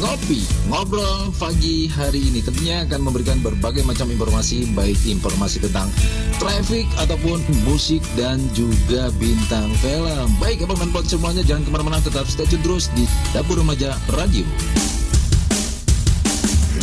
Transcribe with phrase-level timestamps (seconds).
[0.00, 0.40] Ngopi,
[0.72, 5.92] ngobrol pagi hari ini tentunya akan memberikan berbagai macam informasi baik informasi tentang
[6.40, 10.32] traffic ataupun musik dan juga bintang film.
[10.40, 13.04] Baik abang dan semuanya jangan ke mana-mana tetap stay tune terus di
[13.36, 14.48] Dapur Remaja Radio.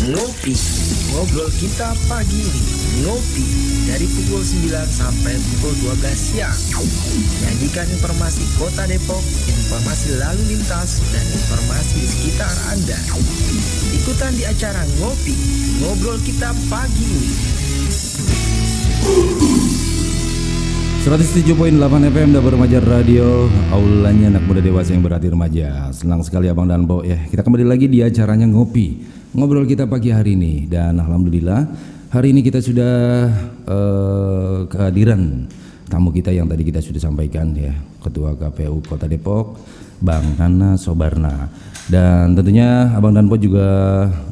[0.08, 0.56] Ngopi,
[1.12, 2.64] ngobrol kita pagi ini.
[3.04, 3.44] Ngopi
[3.92, 6.56] dari pukul 9 sampai pukul 12 siang.
[7.44, 9.20] Nyanyikan informasi kota Depok,
[9.52, 12.96] informasi lalu lintas, dan informasi sekitar Anda.
[14.00, 15.36] Ikutan di acara Ngopi,
[15.84, 17.36] ngobrol kita pagi ini.
[21.04, 21.52] 107.8
[22.12, 26.84] FM Dapur Remaja Radio Aulanya anak muda dewasa yang berarti remaja Senang sekali Abang dan
[26.84, 30.70] Bo ya Kita kembali lagi di acaranya Ngopi Ngobrol kita pagi hari ini.
[30.70, 31.68] Dan Alhamdulillah
[32.08, 33.28] Hari ini kita sudah
[33.68, 35.44] eh, kehadiran
[35.92, 37.76] tamu kita yang tadi kita sudah sampaikan ya.
[38.00, 39.60] Ketua KPU Kota Depok
[40.00, 41.52] Bang Nana Sobarna.
[41.92, 43.68] Dan tentunya Abang Danpo juga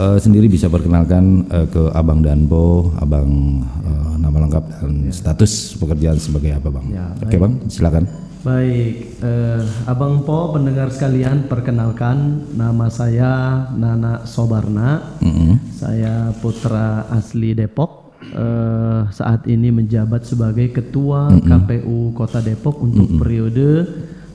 [0.00, 6.16] eh, sendiri bisa perkenalkan eh, ke abang Danpo, abang eh, nama lengkap dan status pekerjaan
[6.16, 6.86] sebagai apa bang?
[6.88, 8.13] Ya, oke bang, silakan.
[8.44, 15.16] Baik, eh, Abang Po, pendengar sekalian, perkenalkan nama saya Nana Sobarna.
[15.24, 15.64] Mm-mm.
[15.72, 18.12] Saya putra asli Depok.
[18.20, 23.88] Eh, saat ini menjabat sebagai ketua KPU Kota Depok untuk periode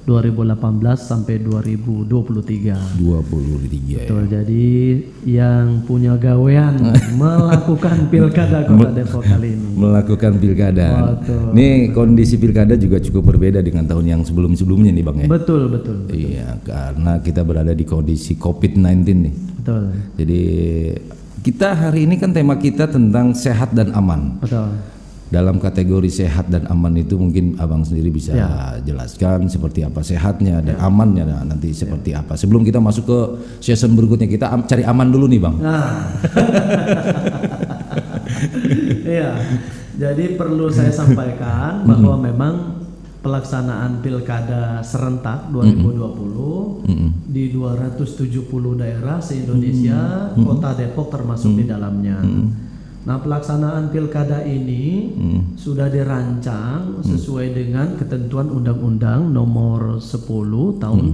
[0.09, 2.97] 2018 sampai 2023.
[2.97, 4.01] 23 ya.
[4.01, 4.65] Betul, jadi
[5.29, 6.81] yang punya gawean
[7.21, 9.69] melakukan pilkada Kota Depok kali ini.
[9.77, 11.13] Melakukan pilkada.
[11.13, 11.53] Betul.
[11.53, 15.27] Ini kondisi pilkada juga cukup berbeda dengan tahun yang sebelum-sebelumnya nih bang ya.
[15.29, 18.81] Betul, betul, Iya, karena kita berada di kondisi COVID-19
[19.13, 19.33] nih.
[19.61, 19.83] betul,
[20.17, 20.41] Jadi
[21.45, 24.41] kita hari ini kan tema kita tentang sehat dan aman.
[24.41, 24.73] betul.
[25.29, 28.49] Dalam kategori sehat dan aman itu mungkin abang sendiri bisa Ya.
[28.81, 32.33] jelaskan seperti apa sehatnya dan amannya nah, nanti seperti apa.
[32.33, 33.19] Sebelum kita masuk ke
[33.61, 35.55] season berikutnya kita am- cari aman dulu nih bang.
[35.55, 35.89] Nah,
[39.05, 39.31] iya.
[39.99, 42.53] Jadi perlu saya sampaikan bahwa memang
[43.19, 46.87] pelaksanaan pilkada serentak 2020
[47.27, 48.31] di 270
[48.73, 52.15] daerah se-Indonesia, Kota Depok termasuk di dalamnya.
[53.09, 55.09] Nah, pelaksanaan pilkada ini
[55.57, 61.05] sudah dirancang sesuai dengan ketentuan Undang-Undang Nomor 10 Tahun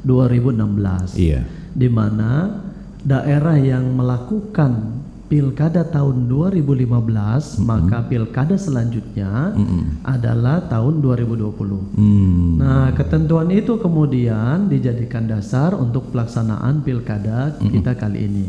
[0.00, 1.44] 2016 Iya.
[1.76, 2.56] di mana
[3.04, 9.56] daerah yang melakukan pilkada tahun 2015 maka pilkada selanjutnya
[10.04, 11.96] adalah tahun 2020.
[11.96, 12.60] Hmm.
[12.60, 18.46] Nah, ketentuan itu kemudian dijadikan dasar untuk pelaksanaan pilkada kita kali ini.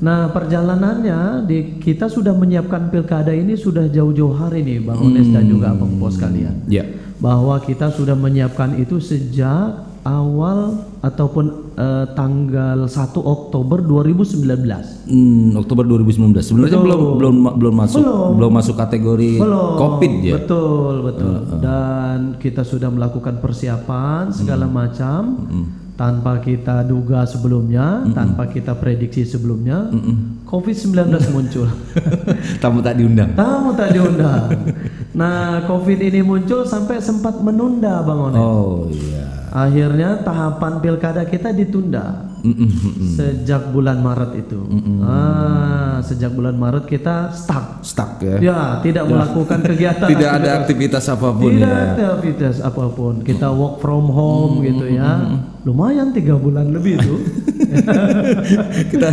[0.00, 5.44] Nah, perjalanannya di kita sudah menyiapkan pilkada ini sudah jauh-jauh hari nih Bang Ones dan
[5.44, 6.88] juga Bang Bos kalian Ya.
[7.20, 15.10] bahwa kita sudah menyiapkan itu sejak awal ataupun eh, tanggal 1 Oktober 2019.
[15.10, 16.38] Hmm, Oktober 2019.
[16.46, 18.02] Sebenarnya belum belum belum masuk
[18.38, 19.74] belum, masuk kategori Belum.
[19.74, 20.34] Covid ya.
[20.38, 21.34] Betul, betul.
[21.58, 25.50] Dan kita sudah melakukan persiapan segala macam
[25.96, 29.90] tanpa kita duga sebelumnya, tanpa kita prediksi sebelumnya,
[30.46, 31.66] COVID-19 muncul.
[32.62, 33.34] Tamu tak diundang.
[33.34, 34.46] Tamu tak diundang.
[35.10, 38.30] Nah, COVID ini muncul sampai sempat menunda Bang.
[38.38, 39.50] Oh iya.
[39.50, 43.18] Akhirnya tahapan pilkada kita ditunda Mm-mm.
[43.18, 44.60] sejak bulan Maret itu.
[45.02, 47.82] Ah, sejak bulan Maret kita stuck.
[47.82, 48.38] Stuck ya.
[48.38, 50.06] Ya, tidak melakukan kegiatan.
[50.06, 51.86] Tidak ada aktivitas apa pun Tidak ya.
[51.98, 53.14] ada aktivitas apa pun.
[53.26, 55.42] Kita work from home gitu ya.
[55.66, 57.16] Lumayan tiga bulan lebih itu.
[58.94, 59.08] Kita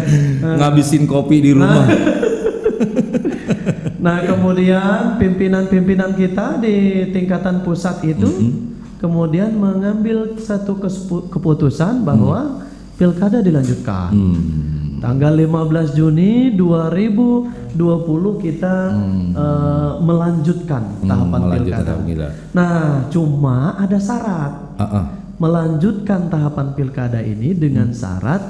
[0.62, 1.90] ngabisin kopi di rumah.
[4.04, 8.28] Nah, kemudian pimpinan-pimpinan kita di tingkatan pusat itu
[9.04, 10.80] kemudian mengambil satu
[11.28, 12.63] keputusan bahwa
[12.94, 14.10] pilkada dilanjutkan.
[14.10, 14.40] Hmm.
[15.00, 17.76] Tanggal 15 Juni 2020
[18.40, 18.76] kita
[19.34, 21.94] eh, melanjutkan tahapan Hmm, melanjutkan pilkada.
[22.00, 22.28] tahapan.
[22.54, 22.80] Nah,
[23.10, 24.54] cuma ada syarat.
[24.76, 25.06] Ah, ah.
[25.34, 27.98] Melanjutkan tahapan pilkada ini dengan Hmm.
[27.98, 28.42] syarat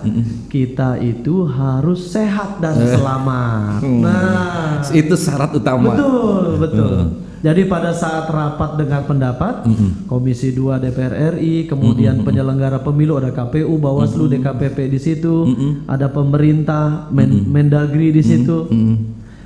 [0.47, 3.81] kita itu harus sehat dan selamat.
[3.81, 5.89] Nah, Itu syarat utama.
[5.89, 6.95] betul, betul.
[7.43, 9.67] Jadi pada saat rapat dengar pendapat
[10.07, 15.51] Komisi 2 DPR RI, kemudian penyelenggara pemilu ada KPU, Bawaslu, DKPP di situ,
[15.83, 18.63] ada pemerintah, Men- Mendagri di situ.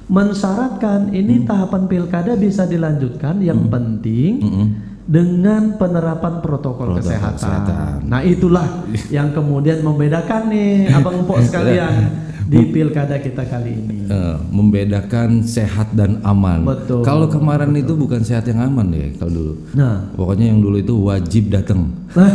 [0.07, 4.39] Mensyaratkan ini tahapan pilkada bisa dilanjutkan yang penting
[5.03, 7.35] dengan penerapan protokol, kesehatan.
[7.35, 7.95] kesehatan.
[8.05, 11.91] Nah, itulah yang kemudian membedakan nih Abang Empok sekalian
[12.47, 13.97] di pilkada kita kali ini.
[14.07, 16.63] Eh, membedakan sehat dan aman.
[16.63, 17.03] Betul.
[17.03, 19.53] Kalau kemarin itu bukan sehat yang aman ya kalau dulu.
[19.75, 21.91] Nah, Pokoknya yang dulu itu wajib datang.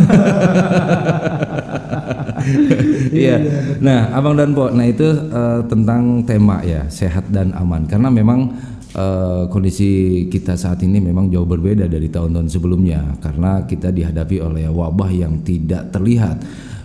[3.12, 3.38] Iya.
[3.78, 7.86] Nah, Abang dan Po, nah itu eh, tentang tema ya sehat dan aman.
[7.86, 8.50] Karena memang
[8.98, 13.14] eh, kondisi kita saat ini memang jauh berbeda dari tahun-tahun sebelumnya.
[13.22, 16.42] Karena kita dihadapi oleh wabah yang tidak terlihat.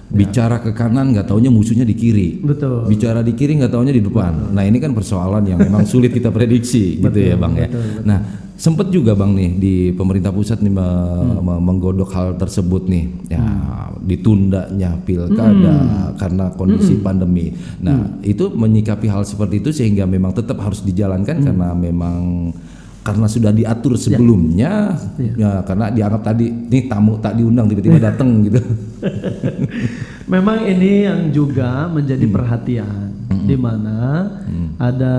[0.07, 2.39] Bicara ke kanan nggak taunya musuhnya di kiri.
[2.39, 2.87] betul.
[2.87, 4.55] Bicara di kiri nggak taunya di depan.
[4.55, 7.67] Nah ini kan persoalan yang memang sulit kita prediksi gitu ya bang ya.
[8.07, 8.19] Nah
[8.55, 13.05] sempet juga bang nih di pemerintah pusat nih me- menggodok hal tersebut nih.
[13.27, 13.43] Ya
[14.07, 15.75] ditundanya pilkada
[16.15, 17.51] karena kondisi pandemi.
[17.83, 22.49] Nah itu menyikapi hal seperti itu sehingga memang tetap harus dijalankan karena memang
[23.07, 28.59] karena sudah diatur sebelumnya ya karena dianggap tadi nih tamu tak diundang tiba-tiba datang gitu.
[30.27, 33.15] Memang ini yang juga menjadi perhatian
[33.47, 34.27] di mana
[34.75, 35.15] ada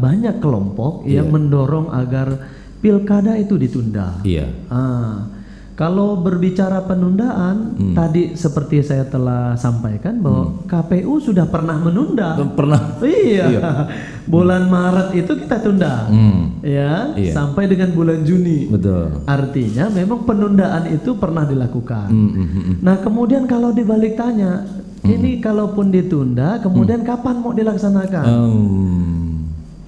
[0.00, 4.16] banyak kelompok yang mendorong agar pilkada itu ditunda.
[4.24, 4.48] Iya.
[4.72, 5.35] Ah,
[5.76, 12.32] kalau berbicara penundaan, tadi seperti saya telah sampaikan bahwa KPU sudah pernah menunda.
[12.56, 12.96] Pernah.
[13.04, 13.44] Iya.
[14.32, 16.08] Bulan Maret itu kita tunda.
[16.08, 16.64] Hmm.
[16.64, 17.30] Ya, Iya.
[17.36, 18.72] sampai dengan bulan Juni.
[18.72, 19.22] Betul.
[19.28, 22.08] Artinya memang penundaan itu pernah dilakukan.
[22.08, 22.74] Hmm, hmm, hmm.
[22.80, 24.64] Nah, kemudian kalau dibalik tanya,
[25.06, 28.24] ini kalaupun ditunda, kemudian kapan mau dilaksanakan?
[28.26, 29.25] Um,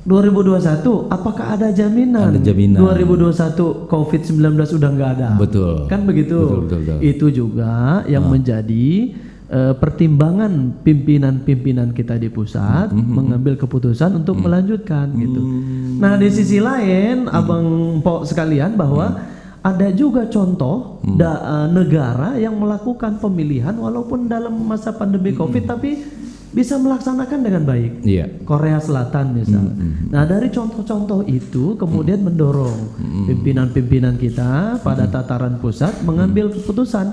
[0.08, 2.32] 2021, apakah ada jaminan?
[2.32, 2.80] Ada jaminan.
[2.80, 4.40] 2021 COVID-19
[4.72, 5.28] udah nggak ada.
[5.36, 5.84] Betul.
[5.84, 6.38] Kan begitu.
[6.40, 6.98] Betul, betul, betul.
[7.04, 7.72] Itu juga
[8.06, 9.12] yang menjadi
[9.48, 13.08] eh, pertimbangan pimpinan-pimpinan kita di pusat Mm-hmm.
[13.10, 15.40] mengambil keputusan untuk melanjutkan gitu.
[15.40, 15.96] Mm.
[15.98, 17.64] Nah, di sisi lain, Abang
[17.98, 19.20] Pok sekalian bahwa Mm.
[19.62, 25.96] ada juga contoh da- eh, negara yang melakukan pemilihan walaupun dalam masa pandemi Covid tapi
[26.48, 27.92] bisa melaksanakan dengan baik.
[28.08, 28.26] Iya.
[28.48, 29.68] Korea Selatan misal.
[30.08, 32.96] Nah dari contoh-contoh itu kemudian mendorong
[33.28, 37.06] pimpinan-pimpinan kita pada tataran pusat mengambil keputusan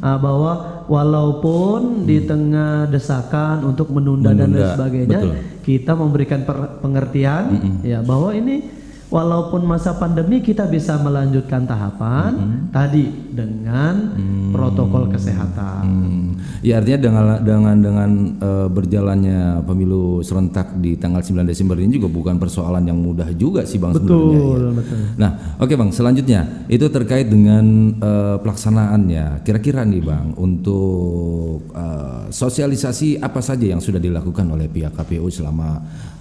[0.00, 5.34] ah, bahwa walaupun di tengah desakan untuk menunda, dan lain Menunda, sebagainya, betul.
[5.62, 6.40] kita memberikan
[6.82, 7.42] pengertian
[7.84, 8.79] ya bahwa ini
[9.10, 14.14] walaupun masa pandemi kita bisa melanjutkan tahapan tadi dengan
[14.54, 15.82] protokol kesehatan.
[15.84, 16.28] Hmm.
[16.62, 22.08] Ya artinya dengan dengan dengan eh, berjalannya pemilu serentak di tanggal 9 Desember ini juga
[22.12, 24.14] bukan persoalan yang mudah juga sih Bang sebenarnya.
[24.14, 24.40] ya.
[24.40, 24.98] Betul, betul.
[25.18, 26.40] Nah, oke Bang, selanjutnya
[26.70, 27.64] itu terkait dengan
[27.98, 29.42] eh, pelaksanaannya.
[29.42, 35.80] Kira-kira nih Bang, untuk eh, sosialisasi apa saja yang sudah dilakukan oleh pihak KPU selama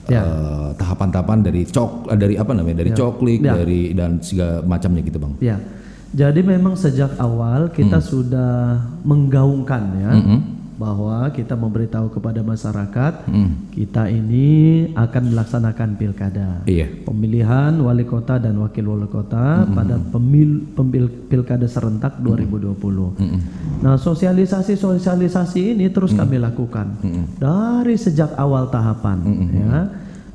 [0.10, 0.22] Ya.
[0.22, 2.78] eh, tahapan-tahapan dari cok eh, dari apa namanya?
[2.82, 3.54] dari coklik, Ya.
[3.56, 5.34] dari dan segala macamnya gitu Bang.
[5.40, 5.58] Ya,
[6.10, 10.12] jadi memang sejak awal kita sudah menggaungkan ya
[10.80, 13.28] bahwa kita memberitahu kepada masyarakat
[13.70, 14.48] kita ini
[14.96, 16.64] akan melaksanakan pilkada.
[16.64, 16.88] Iya.
[17.04, 23.12] Pemilihan wali kota dan wakil wali kota pada pemil, pemil- pilkada serentak 2020.
[23.80, 26.96] Nah, sosialisasi-sosialisasi ini terus kami lakukan
[27.36, 29.18] dari sejak awal tahapan
[29.52, 29.76] ya.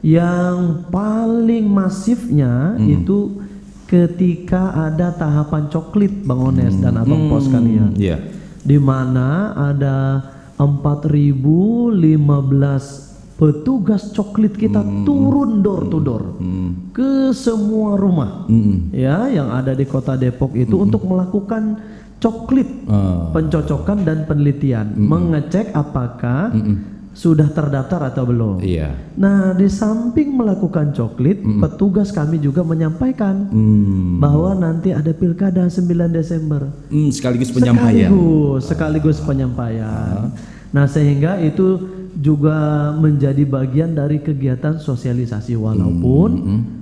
[0.04, 0.58] Yang
[0.90, 3.40] paling masifnya itu
[3.86, 8.20] ketika ada tahapan coklit Bang Ones dan Abang Pos kalian Iya.
[8.64, 10.24] Di mana ada
[10.56, 13.04] 4015
[13.34, 16.38] petugas coklit kita turun door to door
[16.94, 18.46] ke semua rumah.
[18.94, 21.82] Ya yang ada di kota Depok itu untuk melakukan
[22.22, 23.28] coklit Ah.
[23.36, 24.96] pencocokan dan penelitian.
[24.96, 26.54] Mengecek apakah
[27.14, 28.58] sudah terdaftar atau belum.
[28.58, 28.90] Iya.
[29.14, 34.18] Nah, di samping melakukan coklit, petugas kami juga menyampaikan Hmm.
[34.18, 36.66] bahwa nanti ada pilkada 9 Desember.
[36.90, 38.10] Hmm, sekaligus penyampaian.
[38.10, 40.34] Sekaligus, sekaligus penyampaian.
[40.74, 41.78] Nah, sehingga itu
[42.18, 46.30] juga menjadi bagian dari kegiatan sosialisasi walaupun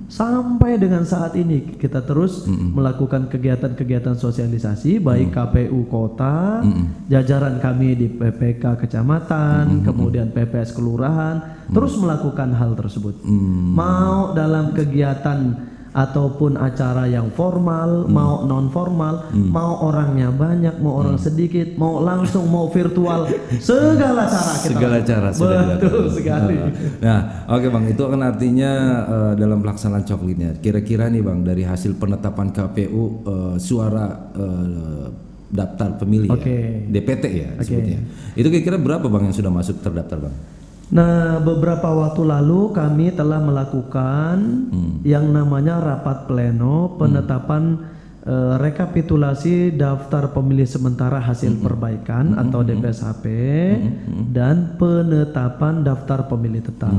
[0.05, 6.61] sampai dengan saat ini kita terus melakukan kegiatan-kegiatan sosialisasi baik KPU kota,
[7.09, 13.25] jajaran kami di PPK kecamatan, kemudian PPS kelurahan terus melakukan hal tersebut.
[13.73, 21.21] Mau dalam kegiatan ataupun acara yang formal, mau non formal, mau orangnya banyak, mau orang
[21.21, 23.29] sedikit, mau langsung, mau virtual,
[23.61, 24.69] segala cara kita.
[24.73, 26.17] Segala cara sudah Betul dilakukan.
[26.17, 26.55] sekali.
[26.97, 28.71] Nah, oke bang, itu kan artinya
[29.05, 30.57] eh, dalam pelaksanaan coklitnya.
[30.57, 35.07] Kira-kira nih bang, dari hasil penetapan KPU eh, suara eh,
[35.53, 36.49] daftar pemilih Oke.
[36.49, 37.99] ya, DPT ya disebutnya.
[38.33, 40.35] Itu kira-kira berapa bang yang sudah masuk terdaftar bang?
[40.91, 44.35] Nah, beberapa waktu lalu kami telah melakukan
[45.07, 47.79] yang namanya rapat pleno penetapan
[48.27, 53.25] eh, rekapitulasi daftar pemilih sementara hasil perbaikan atau DPSHP
[54.35, 56.93] dan penetapan daftar pemilih tetap.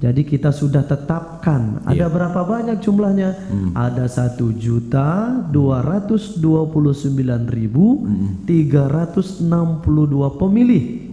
[0.00, 3.36] Jadi kita sudah tetapkan ada berapa banyak jumlahnya?
[3.76, 8.08] Ada satu juta dua ratus dua puluh sembilan ribu
[8.42, 11.04] tiga ratus enam puluh dua pemilih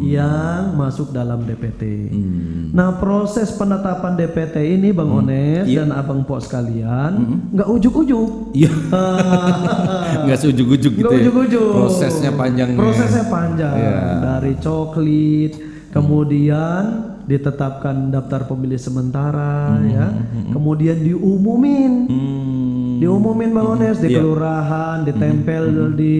[0.00, 2.14] yang masuk dalam DPT.
[2.70, 7.12] Nah proses penetapan DPT ini Bang Ones dan Abang Pok sekalian
[7.50, 8.54] nggak ujuk-ujuk.
[8.54, 8.70] Iya.
[10.22, 11.22] Nggak seujug-ujug gitu Nggak ya.
[11.22, 11.70] ujuk-ujuk.
[11.72, 12.68] Prosesnya panjang.
[12.70, 12.78] ya.
[12.78, 13.98] Prosesnya panjang Iya.
[14.22, 15.52] dari coklit,
[15.90, 20.14] kemudian ditetapkan daftar pemilih sementara, ya,
[20.54, 23.02] kemudian diumumin, Hmm.
[23.02, 26.16] diumumin bang Ones di kelurahan, ditempel di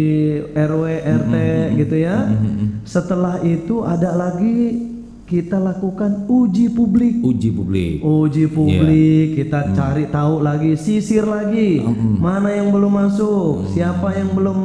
[0.51, 1.35] RW RT
[1.79, 2.27] gitu ya.
[2.83, 4.83] Setelah itu ada lagi
[5.27, 7.19] kita lakukan uji publik.
[7.19, 7.99] Uji publik.
[7.99, 11.83] Uji publik, kita cari tahu lagi, sisir lagi,
[12.19, 14.59] mana yang belum masuk, siapa yang belum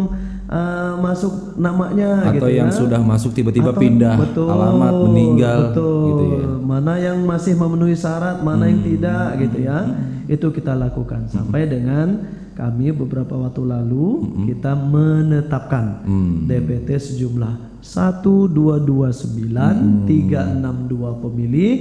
[0.52, 2.76] eh, masuk namanya Atau gitu yang ya.
[2.76, 6.04] sudah masuk tiba-tiba pindah betul, alamat meninggal betul.
[6.12, 6.46] gitu ya.
[6.62, 9.80] Mana yang masih memenuhi syarat, mana yang tidak gitu ya.
[10.28, 16.04] Itu kita lakukan sampai dengan kami beberapa waktu lalu kita menetapkan
[16.46, 21.74] DPT sejumlah 1229 362 pemilih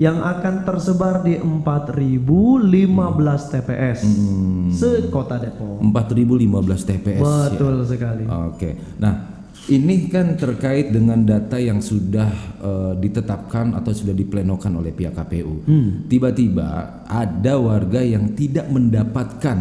[0.00, 4.00] yang akan tersebar di 4015 TPS
[4.72, 5.84] se-Kota Depok.
[5.84, 7.52] 4015 TPS ya.
[7.52, 8.24] Betul sekali.
[8.24, 8.96] Oke.
[8.98, 9.34] Nah,
[9.70, 12.28] ini kan terkait dengan data yang sudah
[12.60, 15.64] eh, ditetapkan atau sudah diplenokan oleh pihak KPU.
[16.08, 19.58] Tiba-tiba ada warga yang tidak mendapatkan.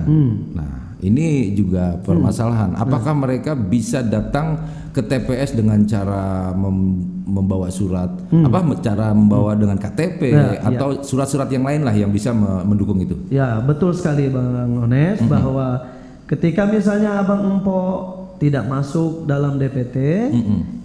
[0.51, 2.73] Nah, ini juga permasalahan.
[2.73, 4.55] Apakah mereka bisa datang
[4.89, 8.07] ke TPS dengan cara mem- membawa surat?
[8.29, 12.97] Apa cara membawa dengan KTP Nah, atau surat-surat yang lain lah yang bisa me- mendukung
[12.97, 13.19] itu?
[13.27, 15.81] Ya, betul sekali Bang Ones bahwa
[16.23, 20.29] ketika misalnya Abang Empo tidak masuk dalam DPT,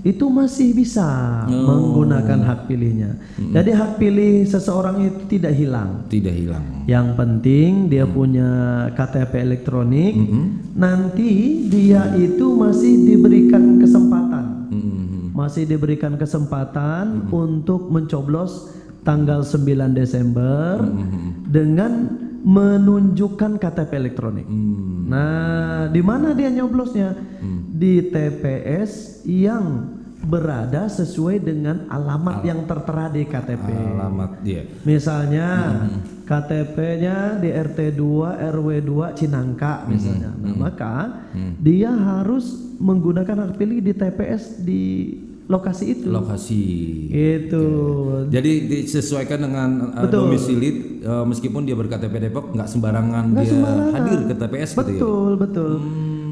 [0.06, 3.18] itu masih bisa menggunakan hak pilihnya.
[3.34, 6.06] Jadi hak pilih seseorang itu tidak hilang.
[6.06, 6.64] Tidak hilang.
[6.86, 8.50] Yang penting dia punya
[8.94, 10.14] KTP elektronik,
[10.76, 14.44] nanti dia itu masih diberikan kesempatan.
[14.68, 15.32] Mm-mm.
[15.32, 18.68] masih diberikan kesempatan untuk mencoblos
[19.00, 20.84] tanggal 9 Desember
[21.48, 22.12] dengan
[22.44, 24.46] menunjukkan KTP elektronik.
[25.08, 27.14] Nah, di mana dia nyoblosnya?
[27.68, 33.68] Di TPS yang berada sesuai dengan alamat yang tertera di KTP.
[33.70, 34.66] Alamat dia.
[34.82, 35.78] Misalnya
[36.26, 40.34] KTP-nya di RT 2 RW 2 Cinangka misalnya.
[40.34, 41.24] Nah, maka
[41.62, 44.82] dia harus menggunakan hak pilih di TPS di
[45.48, 46.06] lokasi itu.
[46.08, 46.62] lokasi
[47.08, 47.64] Itu.
[48.28, 50.28] jadi disesuaikan dengan uh, Betul.
[50.28, 50.68] domisili
[51.00, 53.92] uh, meskipun dia berKTP Depok nggak sembarangan Nggak dia sembarangan.
[53.96, 55.70] hadir ke TPS gitu ya Betul, betul.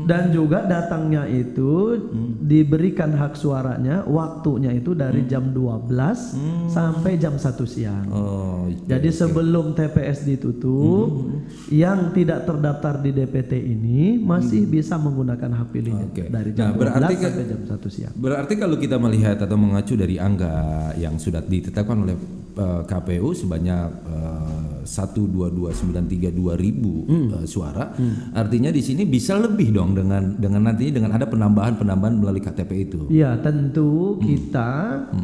[0.07, 1.99] Dan juga datangnya itu
[2.47, 8.07] diberikan hak suaranya waktunya itu dari jam 12 sampai jam 1 siang.
[8.15, 11.35] oh Jadi sebelum TPS ditutup,
[11.75, 16.25] yang tidak terdaftar di DPT ini masih bisa menggunakan hak pilihnya Oke.
[16.31, 18.15] dari Nah, jam 12 berarti sampai jam 1 siang.
[18.15, 22.17] berarti kalau kita melihat atau mengacu dari angka yang sudah ditetapkan oleh
[22.57, 27.91] uh, KPU sebanyak uh, 12293 ribu uh, suara
[28.33, 33.01] artinya di sini bisa lebih dong dengan dengan nantinya dengan ada penambahan-penambahan melalui KTP itu
[33.17, 34.71] Iya, tentu kita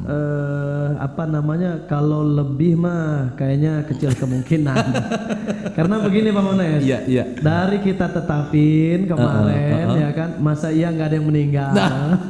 [0.08, 4.76] eh, apa namanya kalau lebih mah kayaknya kecil kemungkinan.
[5.76, 6.84] Karena begini Bang Ones.
[6.84, 11.70] iya iya Dari kita tetapin kemarin ya kan, masa iya nggak ada yang meninggal.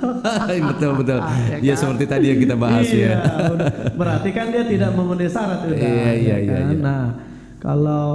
[0.73, 1.19] betul betul
[1.67, 3.19] ya seperti tadi yang kita bahas iya, ya
[3.99, 5.77] berarti kan dia tidak memenuhi syarat udah.
[5.79, 6.67] Iya, iya, ya iya, kan?
[6.67, 6.79] iya.
[6.83, 7.03] Nah,
[7.63, 8.11] Kalau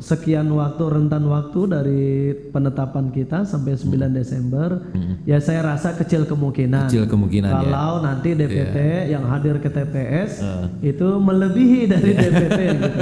[0.00, 4.88] sekian waktu rentan waktu dari penetapan kita sampai 9 Desember,
[5.28, 6.88] ya saya rasa kecil kemungkinan.
[6.88, 7.68] Kecil kemungkinan ya.
[7.68, 8.76] Kalau nanti DPT
[9.12, 10.40] yang hadir ke TPS
[10.80, 13.00] itu melebihi dari DPT gitu.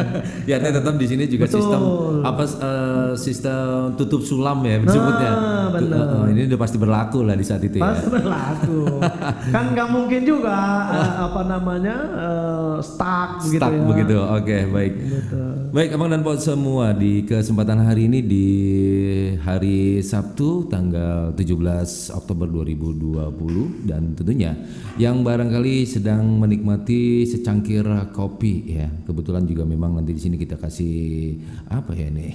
[0.50, 1.62] Ya, tetap di sini juga Betul.
[1.62, 1.82] sistem
[2.26, 5.30] apa eh, sistem tutup sulam ya disebutnya.
[5.38, 6.26] Ah, benar.
[6.26, 7.94] Eh, ini udah pasti berlaku lah di saat itu ya.
[7.94, 8.98] Pas berlaku.
[9.54, 10.58] kan nggak mungkin juga
[10.98, 13.86] eh, apa namanya eh, stuck begitu Stuck ya.
[13.86, 14.16] begitu.
[14.18, 14.94] Oke, baik.
[15.70, 18.46] Baik, Abang dan Pak semua di kesempatan hari ini di
[19.38, 24.58] hari Sabtu tanggal 17 Oktober 2020 dan tentunya
[24.98, 28.90] yang barangkali sedang menikmati secangkir kopi ya.
[29.06, 31.38] Kebetulan juga memang nanti di sini kita kasih
[31.70, 32.34] apa ya ini?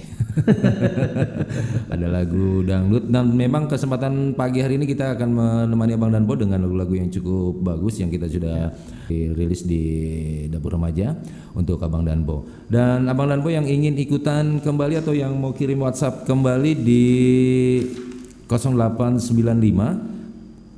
[1.92, 6.40] Ada lagu dangdut dan memang kesempatan pagi hari ini kita akan menemani Abang dan Po
[6.40, 8.72] dengan lagu-lagu yang cukup bagus yang kita sudah
[9.06, 9.82] dirilis di
[10.50, 11.16] dapur remaja
[11.54, 12.44] untuk Abang dan Po.
[12.66, 17.04] Dan Abang dan Po yang ingin ikutan kembali atau yang mau kirim WhatsApp kembali di
[18.50, 20.16] 0895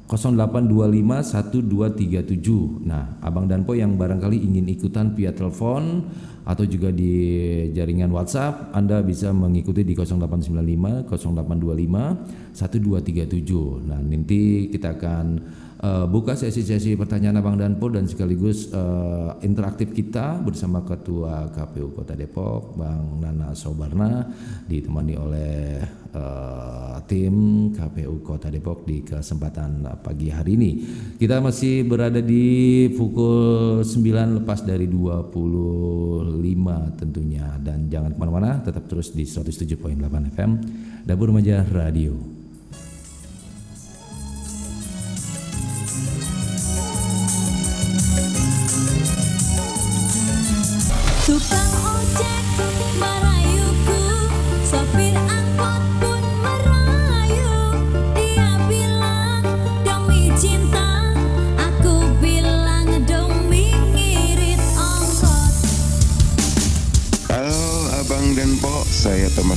[0.09, 1.37] 0825
[1.69, 2.89] 1237.
[2.89, 6.09] Nah, Abang Danpo yang barangkali ingin ikutan via telepon
[6.49, 7.13] atau juga di
[7.77, 13.85] jaringan WhatsApp, Anda bisa mengikuti di 0895 0825 1237.
[13.85, 15.27] Nah, nanti kita akan
[15.83, 22.15] eh, buka sesi-sesi pertanyaan Abang Danpo dan sekaligus eh, interaktif kita bersama Ketua KPU Kota
[22.19, 24.27] Depok, Bang Nana Sobarna,
[24.67, 25.79] ditemani oleh
[26.15, 30.71] eh, tim KPU Kota Depok di kesempatan pagi hari ini.
[31.19, 35.35] Kita masih berada di pukul 9 lepas dari 25
[36.99, 39.79] tentunya dan jangan ke mana-mana tetap terus di 107.8
[40.35, 40.51] FM
[41.07, 42.38] Dapur Remaja Radio.
[51.27, 52.68] Tukang ojek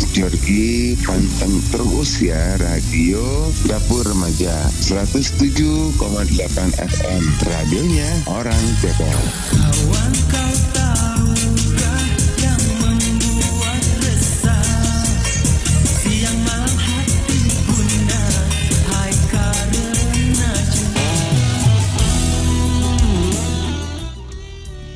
[0.09, 3.21] Jorgi, panteng terus ya radio
[3.69, 5.97] Dapur Remaja 107,8
[6.81, 9.21] FM, radionya orang Depok.
[9.53, 10.70] Kawan kau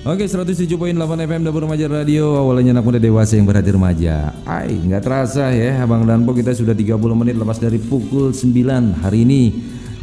[0.05, 2.37] Oke 107.8 FM Dapur Remaja Radio.
[2.37, 4.37] Awalnya anak muda dewasa yang berhati remaja.
[4.45, 9.25] Ay nggak terasa ya Abang Danpo kita sudah 30 menit lepas dari pukul 9 hari
[9.25, 9.43] ini.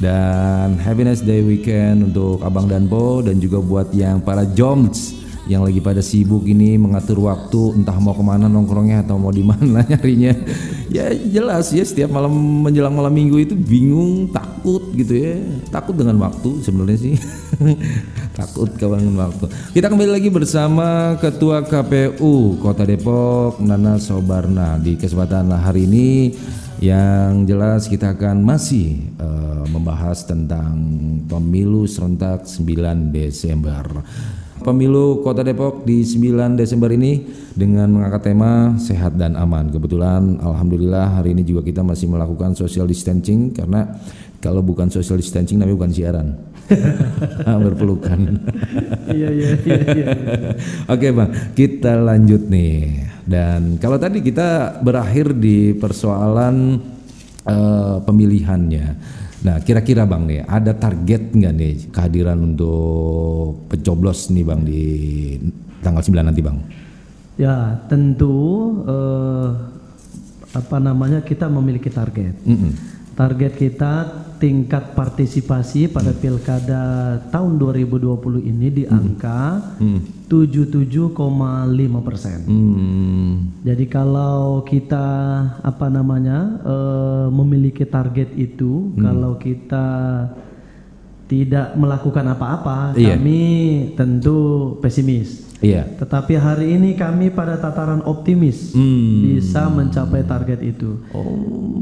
[0.03, 5.83] Dan Happiness Day Weekend untuk Abang Danpo Dan juga buat yang para joms yang lagi
[5.83, 10.39] pada sibuk ini mengatur waktu entah mau ke mana nongkrongnya atau mau di mana nyarinya.
[10.87, 12.31] Ya jelas ya setiap malam
[12.63, 15.35] menjelang malam minggu itu bingung takut gitu ya.
[15.75, 17.15] Takut dengan waktu sebenarnya sih.
[18.39, 19.51] Takut kebangun waktu.
[19.75, 24.79] Kita kembali lagi bersama Ketua KPU Kota Depok Nana Sobarna.
[24.79, 26.09] Di kesempatan hari ini
[26.79, 30.75] yang jelas kita akan masih eh, membahas tentang
[31.27, 34.07] pemilu serentak 9 Desember
[34.63, 37.21] Pemilu Kota Depok di 9 Desember ini
[37.53, 39.69] dengan mengangkat tema sehat dan aman.
[39.69, 43.99] Kebetulan alhamdulillah hari ini juga kita masih melakukan social distancing karena
[44.43, 46.29] kalau bukan social distancing namanya bukan siaran.
[47.67, 48.19] Berpelukan.
[49.11, 49.79] Iya iya iya.
[49.93, 50.09] iya.
[50.89, 53.07] Oke Bang, kita lanjut nih.
[53.23, 56.79] Dan kalau tadi kita berakhir di persoalan
[57.47, 58.87] eh, pemilihannya.
[59.43, 64.83] Nah, kira-kira Bang nih, ada target nggak nih kehadiran untuk pencoblos nih Bang di
[65.83, 66.63] tanggal 9 nanti Bang?
[67.35, 69.51] Ya tentu eh,
[70.55, 72.39] apa namanya kita memiliki target.
[72.47, 72.73] Mm-mm.
[73.13, 73.93] Target kita
[74.41, 76.83] tingkat partisipasi pada pilkada
[77.29, 79.77] tahun 2020 ini di angka
[80.27, 81.13] 77,5
[82.01, 82.39] persen.
[82.49, 83.53] Hmm.
[83.63, 85.07] Jadi kalau kita
[85.61, 89.87] apa namanya eh, memiliki target itu, kalau kita
[91.29, 93.15] tidak melakukan apa-apa, Iya.
[93.17, 93.41] kami
[93.95, 95.52] tentu pesimis.
[95.63, 95.87] Iya.
[95.97, 99.23] Tetapi hari ini kami pada tataran optimis Hmm.
[99.25, 100.99] bisa mencapai target itu.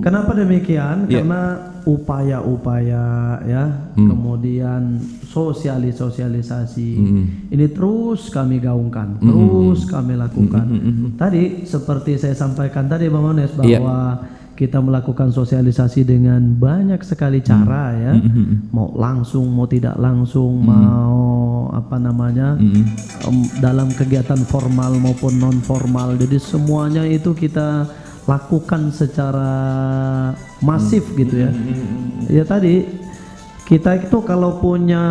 [0.04, 1.08] Kenapa demikian?
[1.08, 1.24] Iya.
[1.24, 1.42] Karena
[1.88, 3.04] upaya-upaya
[3.42, 3.64] ya,
[3.96, 4.08] Hmm.
[4.12, 7.24] kemudian sosialisasi Hmm.
[7.48, 10.66] ini terus kami gaungkan, terus kami lakukan.
[10.68, 11.16] Hmm.
[11.16, 13.80] Tadi seperti saya sampaikan tadi Bang Ones Iya.
[13.80, 13.98] bahwa
[14.60, 18.12] kita melakukan sosialisasi dengan banyak sekali cara ya.
[18.76, 22.60] Mau langsung, mau tidak langsung, mau apa namanya?
[23.24, 26.12] em, dalam kegiatan formal maupun non formal.
[26.20, 27.88] Jadi semuanya itu kita
[28.28, 29.52] lakukan secara
[30.60, 31.50] masif gitu ya.
[32.28, 32.84] Ya tadi
[33.70, 35.02] kita itu kalau punya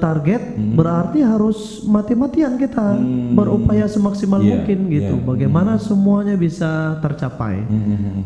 [0.00, 2.96] target berarti harus mati-matian kita
[3.36, 5.14] berupaya semaksimal Iya, mungkin gitu.
[5.20, 5.26] iya.
[5.28, 7.60] Bagaimana semuanya bisa tercapai.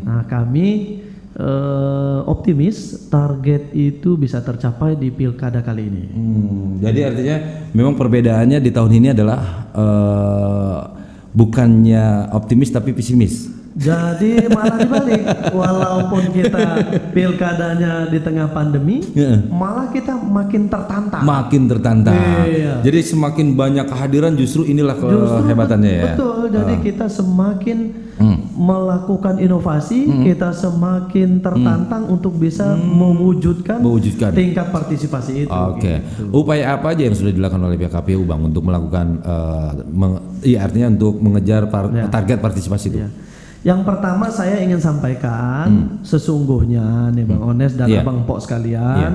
[0.01, 0.99] Nah, kami
[1.35, 6.03] eh, optimis target itu bisa tercapai di pilkada kali ini.
[6.07, 7.35] Hmm, jadi artinya
[7.75, 9.39] memang perbedaannya di tahun ini adalah
[9.75, 10.79] eh,
[11.35, 13.60] bukannya optimis tapi pesimis.
[13.71, 16.63] Jadi malah dibalik, walaupun kita
[17.15, 19.47] pilkadanya di tengah pandemi, Iya.
[19.47, 21.23] malah kita makin tertantang.
[21.23, 22.19] Makin tertantang.
[22.43, 22.83] Iya.
[22.83, 26.03] Jadi semakin banyak kehadiran justru inilah kehebatannya ya.
[26.13, 27.77] Betul, jadi kita semakin
[28.53, 30.21] melakukan inovasi, Hmm.
[30.21, 34.29] kita semakin tertantang untuk bisa mewujudkan, Mewujudkan.
[34.31, 35.51] tingkat partisipasi itu.
[35.51, 40.21] Oke, upaya apa aja yang sudah dilakukan oleh pihak KPU bang untuk melakukan, eh, meng-
[40.43, 42.05] iya artinya untuk mengejar par- Ya.
[42.07, 42.99] target partisipasi itu?
[43.01, 43.09] Ya.
[43.61, 47.93] Yang pertama saya ingin sampaikan sesungguhnya nih Bang Ones dan Hmm.
[47.93, 48.01] Iya.
[48.01, 49.13] Abang Pok sekalian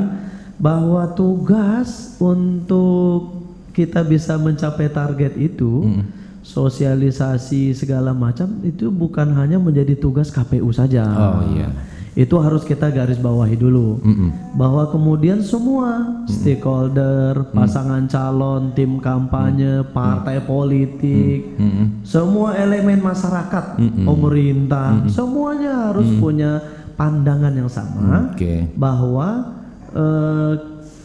[0.57, 3.43] bahwa tugas untuk
[3.75, 6.03] kita bisa mencapai target itu Hmm.
[6.41, 11.03] sosialisasi segala macam itu bukan hanya menjadi tugas KPU saja.
[11.03, 11.67] Oh, iya.
[12.17, 14.01] Itu harus kita garis bawahi dulu.
[14.01, 14.31] Mm-mm.
[14.57, 22.01] bahwa kemudian semua stakeholder, pasangan calon, tim kampanye, partai politik, Mm-mm.
[22.01, 26.65] semua elemen masyarakat, pemerintah, semuanya harus punya
[26.97, 28.65] pandangan yang sama Oke.
[28.81, 29.53] bahwa
[29.93, 30.55] eh,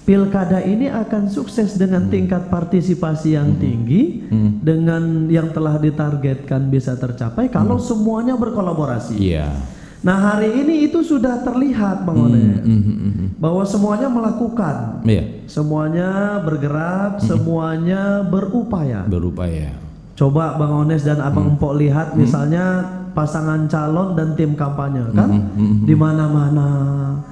[0.08, 4.24] pilkada ini akan sukses dengan tingkat partisipasi yang tinggi,
[4.64, 9.20] dengan yang telah ditargetkan bisa tercapai kalau semuanya berkolaborasi.
[9.20, 9.52] Iya.
[10.02, 12.66] Nah hari ini itu sudah terlihat Bang Ones
[13.38, 15.46] bahwa semuanya melakukan, Iya.
[15.46, 19.06] semuanya bergerak, semuanya berupaya.
[19.06, 19.78] Berupaya.
[20.18, 25.30] Coba Bang Ones dan Abang Empok lihat misalnya pasangan calon dan tim kampanye kan
[25.84, 26.68] di mana-mana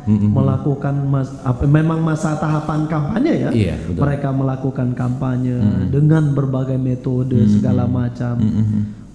[0.10, 3.50] melakukan mas, apa, memang masa tahapan kampanye ya.
[3.50, 4.02] Iya, betul.
[4.06, 5.58] Mereka melakukan kampanye
[5.90, 8.38] dengan berbagai metode segala macam.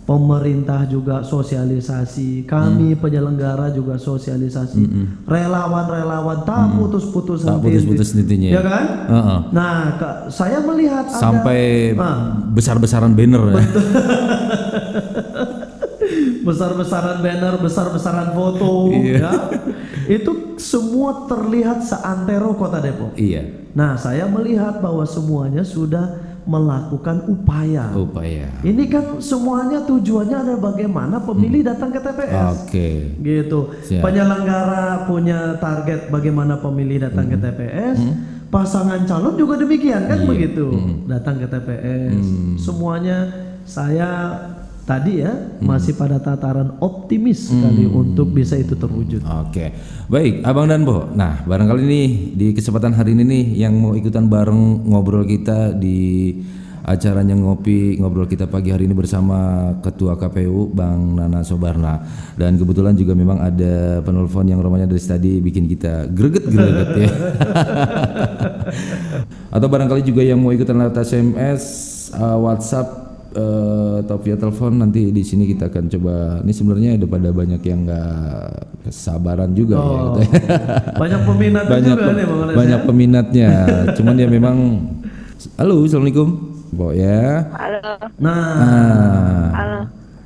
[0.05, 4.85] Pemerintah juga sosialisasi, kami penyelenggara juga sosialisasi.
[5.25, 8.85] Relawan-relawan tak putus-putus Tak putus-putus hentinya Ya kan?
[9.09, 9.39] Heeh.
[9.49, 12.37] Nah, Kak, saya melihat ada- Sampai Ah.
[12.47, 13.65] besar-besaran banner ya.
[16.45, 19.17] besar-besaran banner, besar-besaran foto, Iya.
[19.19, 19.33] ya.
[20.07, 23.17] Itu semua terlihat seantero Kota Depok.
[23.17, 23.73] Iya.
[23.73, 27.89] Nah, saya melihat bahwa semuanya sudah melakukan upaya.
[27.97, 28.49] Upaya.
[28.61, 32.69] Ini kan semuanya tujuannya adalah bagaimana pemilih datang ke TPS.
[32.69, 32.89] Oke.
[33.21, 33.61] Gitu.
[33.89, 34.05] Siap.
[34.05, 37.99] Penyelenggara punya target bagaimana pemilih datang ke TPS.
[38.53, 40.71] Pasangan calon juga demikian kan begitu.
[41.11, 42.23] Datang ke TPS.
[42.61, 43.33] Semuanya
[43.65, 44.37] saya
[44.85, 45.33] tadi ya
[45.65, 49.25] masih pada tataran optimis sekali untuk bisa itu terwujud.
[49.25, 49.73] Oke,
[50.13, 51.09] baik, Abang dan Bo.
[51.17, 56.37] Nah, barangkali nih di kesempatan hari ini nih yang mau ikutan bareng ngobrol kita di
[56.85, 62.05] acaranya ngopi ngobrol kita pagi hari ini bersama Ketua KPU Bang Nana Sobarna
[62.37, 67.09] dan kebetulan juga memang ada penelpon yang romanya dari tadi bikin kita greget-greget ya.
[69.57, 71.63] Atau barangkali juga yang mau ikutan lewat SMS,
[72.13, 73.04] uh, WhatsApp
[73.35, 77.59] eh atau via telepon nanti di sini kita akan coba ini sebenarnya ada pada banyak
[77.61, 78.15] yang nggak
[78.81, 80.29] kesabaran juga ya gitu ya.
[80.95, 82.85] Banyak peminat banyak juga pe- nih banyak ya.
[82.85, 83.51] peminatnya
[83.93, 84.57] cuman ya memang
[85.57, 86.29] halo assalamualaikum
[86.71, 87.79] Bo ya Halo.
[88.17, 89.81] Nah, ah Halo.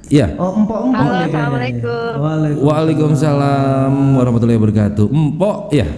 [0.07, 1.37] iya oh empok-empok Halo, nih kayaknya.
[1.39, 2.13] Assalamualaikum.
[2.17, 2.63] Waalaikumsalam.
[2.65, 5.89] Waalaikumsalam warahmatullahi wabarakatuh Empok ya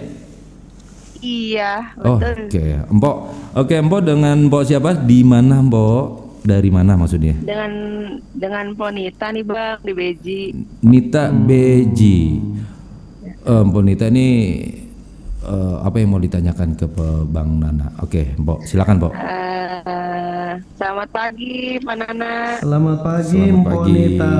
[1.21, 2.49] Iya, Oh, betul.
[2.49, 3.15] oke Empok
[3.53, 7.71] oke Empok dengan Empok siapa di mana Empok dari mana maksudnya Dengan
[8.33, 10.41] dengan Ponita nih Bang di Beji.
[10.81, 12.17] Nita Beji.
[13.41, 14.27] Eh, Mbok Nita ini
[15.41, 16.85] eh, apa yang mau ditanyakan ke
[17.27, 17.93] Bang Nana?
[18.01, 19.13] Oke, Mbok, silakan, Mbok.
[19.13, 22.33] Eh, selamat pagi, Pak Nana.
[22.57, 23.93] Selamat pagi Selamat pagi.
[23.93, 24.33] Nita.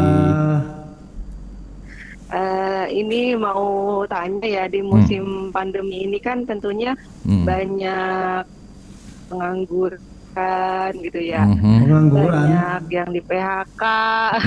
[2.31, 6.95] Eh, ini mau tanya ya di musim pandemi ini kan tentunya
[7.27, 7.43] Hmm.
[7.43, 8.43] banyak
[10.31, 11.41] pengangguran gitu ya.
[11.45, 11.77] Mhm.
[11.85, 12.31] Pengangguran.
[12.31, 13.83] Banyak yang di PHK.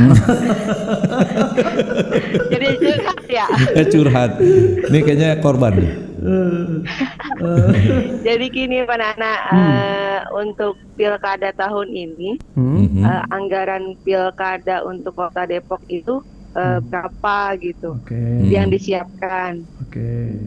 [2.53, 3.47] Jadi curhat ya.
[3.79, 4.31] Eh, curhat.
[4.89, 5.73] Ini kayaknya korban.
[5.77, 5.93] nih.
[8.27, 13.05] Jadi gini Pak Nana, eh, untuk pilkada tahun ini Mhm.
[13.05, 18.47] eh, anggaran pilkada untuk Kota Depok itu eh, berapa gitu Oke.
[18.47, 19.67] yang disiapkan.
[19.83, 20.39] Oke.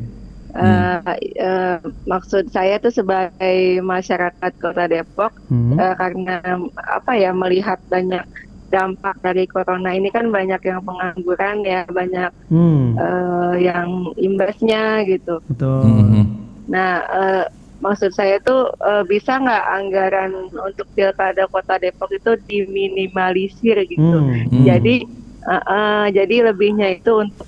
[0.58, 1.00] Eh,
[1.38, 1.78] eh,
[2.10, 5.78] maksud saya tuh sebagai masyarakat Kota Depok Hmm.
[5.78, 6.42] eh, karena
[6.76, 8.26] apa ya melihat banyak
[8.68, 12.98] dampak dari corona ini kan banyak yang pengangguran ya banyak Hmm.
[12.98, 15.40] eh, yang imbasnya gitu.
[15.46, 15.86] Betul.
[15.86, 16.24] Mhm.
[16.68, 17.46] Nah, eh,
[17.78, 24.18] maksud saya tuh eh, bisa nggak anggaran untuk pilkada Kota Depok itu diminimalisir gitu.
[24.26, 24.50] Hmm.
[24.50, 24.66] Hmm.
[24.66, 25.06] Jadi,
[25.48, 27.46] eh, eh, jadi lebihnya itu untuk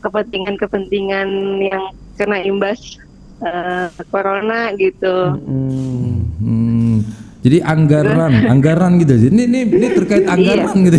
[0.00, 1.28] kepentingan-kepentingan
[1.60, 1.84] yang
[2.16, 2.96] kena imbas
[3.42, 5.36] eh, corona gitu.
[5.36, 6.26] Hmm.
[6.38, 6.96] Hmm.
[7.38, 9.14] Jadi anggaran, anggaran gitu.
[9.14, 10.98] Ini ini ini terkait anggaran gitu.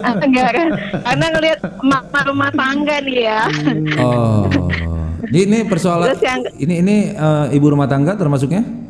[0.00, 0.68] Anggaran,
[1.04, 3.40] karena ngelihat emak rumah tangga nih ya.
[4.00, 4.48] Oh.
[5.26, 8.85] Ini ini persoalan yang- ini ini eh, ibu rumah tangga termasuknya?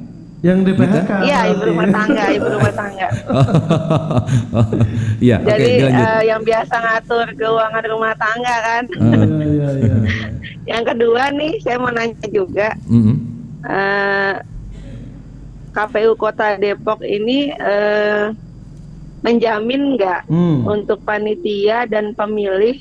[0.46, 1.11] Yang di PHK.
[1.22, 3.09] Iya, ibu rumah tangga, ibu rumah tangga.
[5.18, 6.06] Iya, oke Jadi dilanjut.
[6.06, 8.85] eh, yang biasa ngatur keuangan rumah tangga kan.
[8.87, 9.96] Eh, Iya, iya, iya.
[10.70, 12.68] Yang kedua nih, saya mau nanya juga.
[12.87, 13.16] mm-mm.
[13.64, 14.35] eh,
[15.72, 18.32] KPU Kota Depok ini eh,
[19.18, 20.62] menjamin nggak Hmm.
[20.64, 22.78] untuk panitia dan pemilih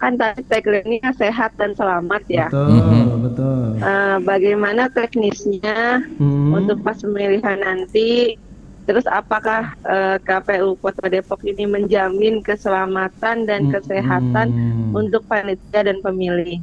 [0.00, 0.16] kan
[0.48, 2.48] tagline-nya sehat dan selamat ya.
[2.48, 3.04] Betul, Mhm.
[3.22, 3.58] betul.
[3.78, 6.56] Eh, bagaimana teknisnya Hmm.
[6.56, 8.34] untuk pas pemilihan nanti?
[8.82, 13.72] Terus apakah eh, KPU Kota Depok ini menjamin keselamatan dan Hmm.
[13.72, 14.46] kesehatan
[14.90, 16.58] untuk panitia dan pemilih?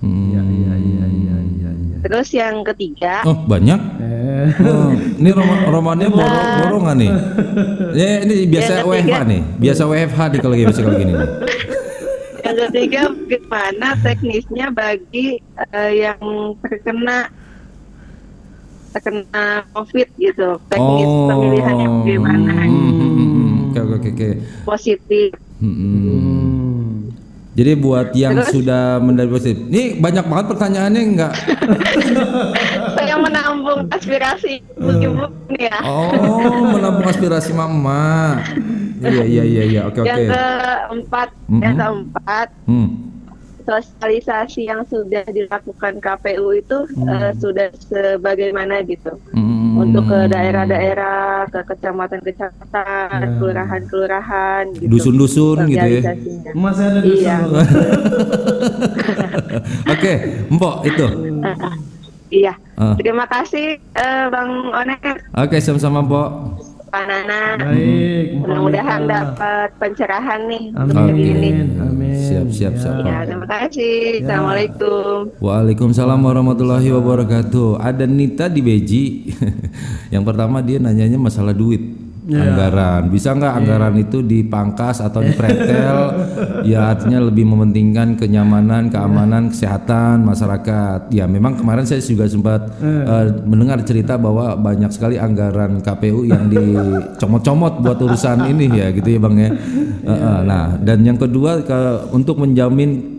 [0.00, 1.96] Iya, iya, iya, iya, iya, iya.
[2.00, 3.80] Terus yang ketiga, Oh, banyak.
[4.02, 4.46] Eh.
[4.60, 7.12] Oh, ini rom romannya boro borongan nih.
[7.92, 8.72] Ya, ini biasa.
[8.82, 9.40] WFH nih.
[9.56, 11.28] Biasa WFH nih kalau biasa kalau gini nih.
[12.54, 15.42] Yang ketiga bagaimana teknisnya bagi
[15.74, 16.22] eh, yang
[16.62, 17.26] terkena
[18.94, 21.26] terkena COVID gitu, teknis Oh.
[21.26, 22.54] pemilihannya bagaimana?
[22.62, 23.74] Hmm.
[23.74, 24.28] Oke, oke, oke, oke.
[24.62, 25.28] Positif.
[25.58, 25.98] Hmm, hmm.
[25.98, 26.94] Hmm.
[27.54, 28.50] Jadi buat yang Terus?
[28.50, 31.34] sudah mendapat positif, ini banyak banget pertanyaannya enggak?
[32.98, 35.78] Saya menampung aspirasi nih ya.
[35.86, 38.42] Oh, menampung aspirasi mama.
[38.96, 39.80] Iya, iya, iya, iya.
[39.84, 40.06] Oke, oke.
[40.06, 41.60] Yang keempat, Mhm.
[41.60, 42.88] yang keempat Hmm.
[43.64, 49.16] sosialisasi yang sudah dilakukan KPU itu eh, sudah sebagaimana gitu.
[49.32, 49.64] Hmm.
[49.74, 54.86] Untuk ke daerah-daerah, ke kecamatan-kecamatan, kelurahan-kelurahan gitu.
[54.86, 56.04] Dusun-dusun gitu ya.
[56.04, 56.50] sosialisasinya.
[56.54, 57.18] Masih ada dusun.
[57.18, 57.36] Iya.
[59.90, 60.12] Oke,
[60.50, 61.06] Mbok itu.
[62.30, 62.54] Iya.
[62.74, 62.94] Ah.
[62.94, 65.00] Terima kasih eh, Bang Onet,
[65.32, 66.30] Oke, sama-sama, Mbok.
[66.94, 67.58] Pak Nana.
[67.58, 68.38] Baik.
[68.38, 71.26] Mudah-mudahan dapat pencerahan nih untuk Amin.
[71.26, 71.50] ini.
[71.82, 72.14] Amin.
[72.14, 73.02] Siap, siap, siap.
[73.02, 74.22] Ya, terima kasih.
[74.22, 75.34] Assalamualaikum.
[75.42, 77.82] Waalaikumsalam warahmatullahi wabarakatuh.
[77.82, 79.34] Ada Nita di Beji.
[80.14, 81.82] Yang pertama dia nanyanya masalah duit,
[82.26, 83.12] anggaran.
[83.12, 85.98] Bisa nggak anggaran itu dipangkas atau dipretel?
[86.70, 91.12] ya artinya lebih mementingkan kenyamanan, keamanan, kesehatan masyarakat.
[91.12, 96.48] Ya memang kemarin saya juga sempat eh, mendengar cerita bahwa banyak sekali anggaran KPU yang
[96.48, 99.50] dicomot-comot buat urusan ini ya gitu ya bang ya.
[100.04, 103.13] Eh, eh, nah dan yang kedua ke- untuk menjamin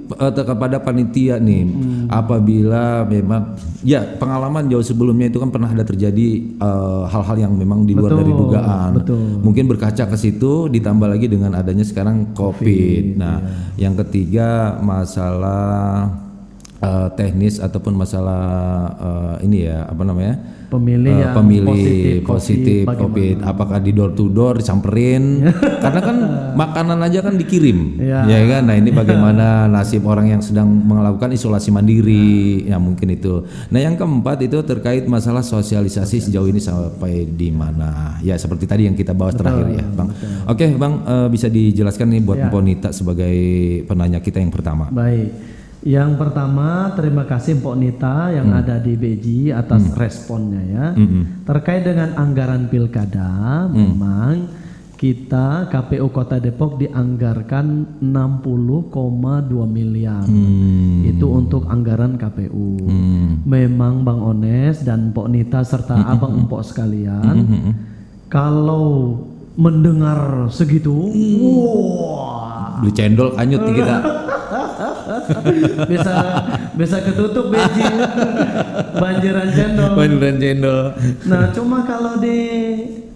[0.46, 1.65] kepada panitia nih
[2.10, 7.84] apabila memang ya pengalaman jauh sebelumnya itu kan pernah ada terjadi eh, hal-hal yang memang
[7.86, 9.26] di luar Betul, dari dugaan betul.
[9.41, 13.89] mungkin berkaca ke situ ditambah lagi dengan adanya sekarang covid nah iya.
[13.89, 16.10] yang ketiga masalah
[16.77, 18.43] eh, teknis ataupun masalah
[18.95, 20.35] eh, ini ya apa namanya?
[20.65, 25.45] Pemilih yang pemilih positif positif COVID, COVID, apakah di door to door disamperin
[25.83, 26.17] karena kan
[26.53, 28.25] makanan aja kan dikirim Iya.
[28.25, 28.61] ya kan?
[28.65, 32.65] Nah ini bagaimana nasib orang yang sedang melakukan isolasi mandiri?
[32.65, 33.45] Ya mungkin itu.
[33.69, 38.17] Nah yang keempat itu terkait masalah sosialisasi sejauh ini sampai di mana?
[38.19, 40.09] Ya seperti tadi yang kita bahas terakhir ya bang.
[40.43, 42.49] oke bang eh, bisa dijelaskan nih buat Ya.
[42.49, 43.31] Ponita sebagai
[43.85, 44.89] penanya kita yang pertama.
[44.89, 45.55] Baik.
[45.86, 48.58] Yang pertama, terima kasih Mpok Nita yang Hmm.
[48.58, 50.86] ada di BJ atas responnya ya.
[50.98, 51.45] Mm-mm.
[51.45, 53.93] Terkait dengan anggaran pilkada, Hmm.
[53.93, 54.34] memang
[54.98, 60.26] kita KPU Kota Depok dianggarkan 60,2 miliar.
[60.26, 61.06] Hmm.
[61.06, 62.82] Itu untuk anggaran KPU.
[62.82, 63.45] Hmm.
[63.45, 67.74] Memang Bang Ones dan Mpok Nita serta Abang Empok sekalian, Mm-mm.
[68.26, 69.21] kalau
[69.56, 70.91] mendengar segitu,
[71.39, 73.98] wah, beli cendol anyut nih kita.
[75.91, 76.13] Bisa
[76.76, 77.86] bisa ketutup beji.
[79.02, 79.91] Banjiran cendol.
[79.96, 80.82] beneran cendol.
[81.26, 82.38] Nah, cuma kalau di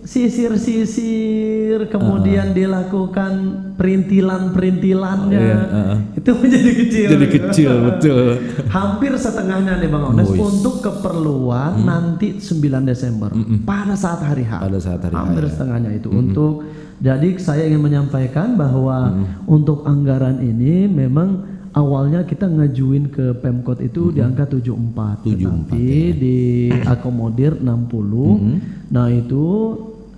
[0.09, 3.33] sisir-sisir kemudian dilakukan
[3.77, 5.37] perintilan-perintilannya.
[5.37, 5.97] Iya, heeh.
[6.17, 7.07] itu menjadi kecil.
[7.13, 8.25] jadi kecil betul.
[8.73, 10.41] Hampir setengahnya nih Bang Ones Wih.
[10.41, 13.29] untuk keperluan nanti 9 Desember.
[13.61, 14.65] Pada saat hari H.
[14.65, 15.49] pada saat hari Hampir H ya.
[15.53, 16.09] setengahnya itu.
[16.09, 16.65] Untuk
[16.99, 24.11] Jadi saya ingin menyampaikan bahwa untuk anggaran ini memang awalnya kita ngajuin ke Pemkot itu
[24.11, 25.87] di angka 74, 74, tetapi
[26.19, 28.91] diakomodir 60.
[28.91, 29.45] Nah, itu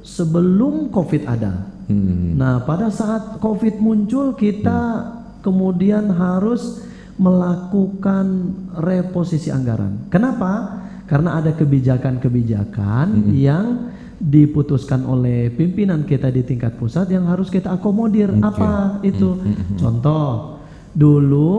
[0.02, 1.70] sebelum Covid ada.
[1.88, 2.38] Hmm.
[2.38, 5.10] Nah, pada saat COVID muncul, kita
[5.42, 6.86] kemudian harus
[7.22, 10.10] melakukan reposisi anggaran.
[10.10, 10.82] Kenapa?
[11.06, 18.30] Karena ada kebijakan-kebijakan yang diputuskan oleh pimpinan kita di tingkat pusat yang harus kita akomodir.
[18.42, 19.38] Apa itu?
[19.82, 20.62] Contoh,
[20.94, 21.58] dulu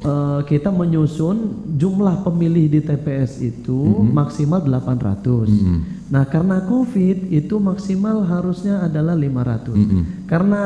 [0.00, 5.48] eh, kita menyusun jumlah pemilih di TPS itu maksimal 800.
[6.10, 9.76] Nah, karena Covid itu maksimal harusnya adalah 500.
[10.26, 10.62] Karena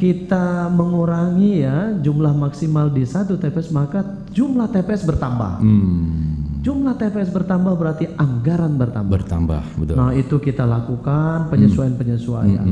[0.00, 4.00] kita mengurangi ya jumlah maksimal di satu TPS maka
[4.32, 5.60] jumlah TPS bertambah.
[5.60, 6.39] Hmm.
[6.60, 9.12] Jumlah TPS bertambah berarti anggaran bertambah.
[9.16, 9.96] Bertambah, betul.
[9.96, 12.66] Nah, itu kita lakukan penyesuaian-penyesuaian.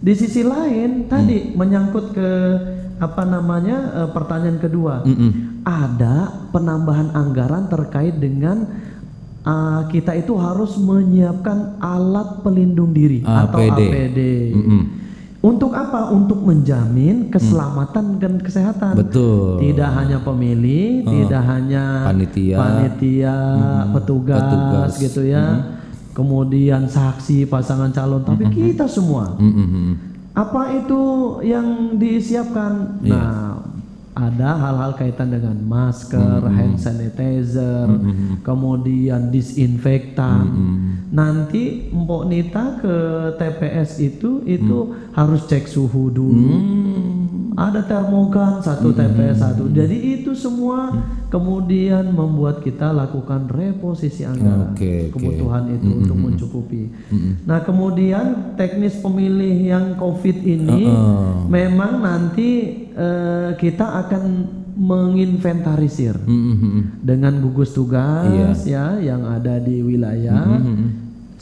[0.00, 2.30] Di sisi lain tadi menyangkut ke
[2.94, 5.04] apa namanya eh, pertanyaan kedua.
[5.64, 8.64] Ada penambahan anggaran terkait dengan
[9.44, 13.80] ah, kita itu harus menyiapkan alat pelindung diri atau APD.
[13.84, 14.20] APD.
[15.44, 16.08] Untuk apa?
[16.08, 18.96] Untuk menjamin keselamatan dan kesehatan.
[18.96, 19.60] Betul.
[19.60, 22.56] Tidak hanya pemilih, tidak hanya Panitia.
[22.56, 23.36] panitia,
[23.92, 24.90] petugas, petugas.
[24.96, 25.76] gitu ya.
[26.16, 29.36] Kemudian saksi pasangan calon, tapi kita semua.
[29.36, 30.14] Mm-mm.
[30.32, 31.02] Apa itu
[31.44, 33.04] yang disiapkan?
[33.04, 33.60] Nah,
[34.14, 37.90] ada hal-hal kaitan dengan masker, hand sanitizer,
[38.46, 40.46] kemudian disinfektan.
[41.14, 42.96] Nanti Mpok Nita ke
[43.38, 46.50] TPS itu itu harus cek suhu dulu.
[47.54, 49.70] Ada termogan satu TPS satu.
[49.70, 50.90] Jadi itu semua
[51.30, 55.14] kemudian membuat kita lakukan reposisi anggaran oke.
[55.14, 56.90] kebutuhan itu untuk mencukupi.
[57.46, 60.90] Nah, kemudian teknis pemilih yang COVID ini
[61.46, 62.50] memang nanti
[62.90, 64.22] eh, kita akan
[64.74, 66.98] menginventarisir Mm-mm.
[66.98, 70.42] dengan gugus tugas ya yang ada di wilayah.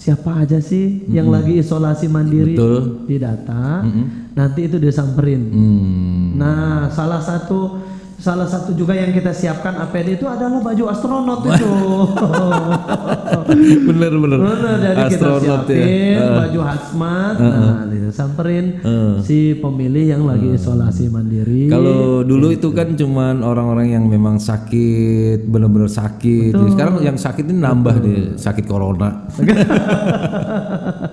[0.03, 3.07] Siapa aja sih yang lagi isolasi mandiri Betul.
[3.07, 3.87] didata,
[4.35, 5.47] nanti itu disamperin.
[5.47, 6.35] Hmm.
[6.35, 7.79] Nah, salah satu
[8.23, 11.67] salah satu juga yang kita siapkan APD itu adalah baju astronot itu.
[13.91, 14.39] bener bener.
[14.39, 15.59] Benar, jadi kita Astronot ya.
[15.75, 18.79] siapin baju hazmat, nah disamperin
[19.27, 21.67] si pemilih yang lagi isolasi mandiri.
[21.67, 26.55] Kalau dulu itu kan cuman orang-orang yang memang sakit, bener-bener sakit.
[26.55, 29.27] Sekarang yang sakit ini nambah nih, sakit corona.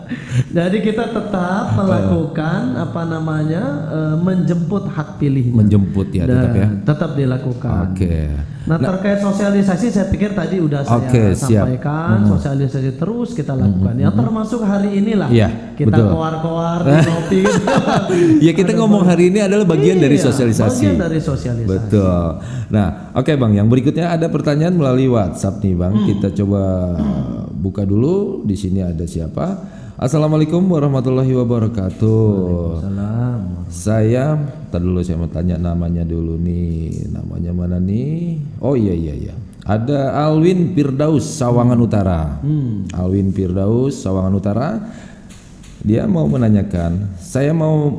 [0.49, 5.57] Jadi kita tetap melakukan apa namanya eh, menjemput hak pilihnya.
[5.57, 6.67] Menjemput ya tetap ya.
[6.67, 7.95] Dan tetap dilakukan.
[7.95, 8.27] Oke.
[8.67, 11.63] Nah, terkait sosialisasi saya pikir tadi udah saya Oke, siap.
[11.65, 17.41] sampaikan sosialisasi terus kita lakukan ya termasuk hari inilah Iya, kita koar-koar di ngopi
[18.45, 20.85] Ya kita ngomong hari ini adalah bagian dari Iya, sosialisasi.
[20.85, 21.71] bagian dari sosialisasi.
[21.71, 22.25] Betul.
[22.69, 26.05] Nah, oke Bang, yang berikutnya ada pertanyaan melalui WhatsApp nih Bang.
[26.05, 26.61] Kita coba
[27.49, 28.43] buka dulu.
[28.43, 29.78] Di sini ada siapa?
[29.99, 32.87] Assalamualaikum warahmatullahi wabarakatuh.
[33.67, 34.39] Saya,
[34.71, 37.11] tadi dulu saya mau tanya namanya dulu nih.
[37.11, 38.39] Namanya mana nih?
[38.63, 39.35] Oh iya iya iya.
[39.67, 42.39] Ada Alwin Firdaus Sawangan Utara.
[42.95, 44.79] Alwin Firdaus Sawangan Utara.
[45.83, 47.91] Dia mau menanyakan, saya mau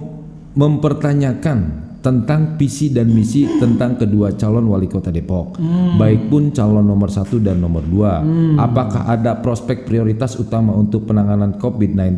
[0.56, 5.60] mempertanyakan tentang visi dan misi tentang kedua calon wali kota Depok,
[6.00, 8.24] baik pun calon nomor satu dan nomor dua.
[8.56, 12.16] Apakah ada prospek prioritas utama untuk penanganan COVID-19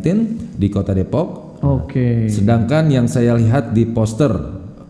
[0.55, 1.59] di kota Depok?
[1.63, 2.27] Oke.
[2.27, 4.31] Sedangkan yang saya lihat di poster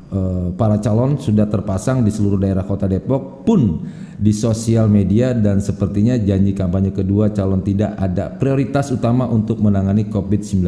[0.09, 3.61] eh, para calon sudah terpasang di seluruh daerah kota Depok pun
[4.23, 10.07] di sosial media dan sepertinya janji kampanye kedua calon tidak ada prioritas utama untuk menangani
[10.07, 10.63] COVID-19.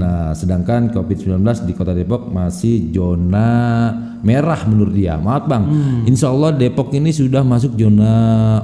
[0.00, 3.92] Nah, sedangkan COVID-19 di kota Depok masih zona
[4.24, 5.20] merah menurut dia.
[5.20, 5.68] Maaf Bang,
[6.08, 8.12] Insya Allah Depok ini sudah masuk zona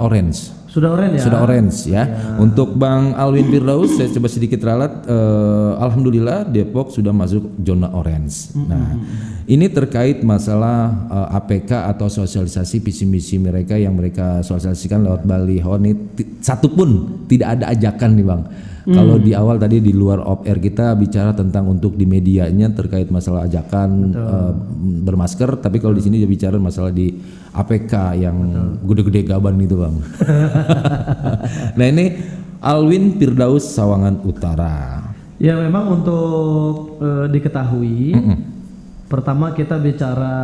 [0.01, 0.64] orange.
[0.75, 1.23] Sudah oren ya?
[1.23, 2.03] Sudah orange ya.
[2.35, 8.51] Untuk Bang Alwin Firdaus saya coba sedikit ralat eh, alhamdulillah Depok sudah masuk zona orange.
[8.59, 8.99] Nah,
[9.47, 15.79] ini terkait masalah eh, APK atau sosialisasi visi misi mereka yang mereka sosialisasikan lewat baliho
[15.79, 16.91] ini ti- satu pun
[17.31, 18.43] tidak ada ajakan nih Bang.
[18.85, 23.09] Kalau di awal tadi di luar off air kita bicara tentang untuk di medianya terkait
[23.09, 24.53] masalah ajakan eh,
[25.09, 27.17] bermasker, tapi kalau di sini dia bicara masalah di
[27.57, 28.37] APK yang
[28.85, 30.05] gede-gede gaban itu Bang.
[31.81, 32.13] nah ini
[32.61, 35.01] Alwin Firdaus Sawangan Utara.
[35.41, 38.13] Ya memang untuk eh, diketahui,
[39.09, 40.37] pertama kita bicara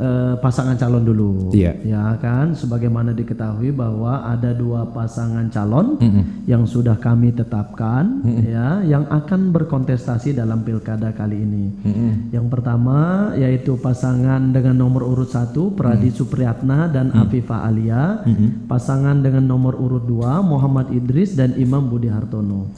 [0.00, 1.30] eh, pasangan calon dulu.
[1.52, 1.76] Iya.
[1.84, 6.00] Ya kan, sebagaimana diketahui bahwa ada dua pasangan calon
[6.48, 11.64] yang sudah kami tetapkan, ya, yang akan berkontestasi dalam pilkada kali ini.
[12.32, 18.24] Yang pertama yaitu pasangan dengan nomor urut satu Pradi Supriyatna dan Afifah Alia,
[18.66, 22.72] pasangan dengan nomor urut dua Muhammad Idris dan Imam Budi Hartono.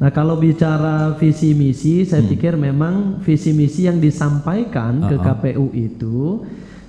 [0.00, 6.40] Nah kalau bicara visi misi, saya pikir memang visi misi yang disampaikan ke KPU itu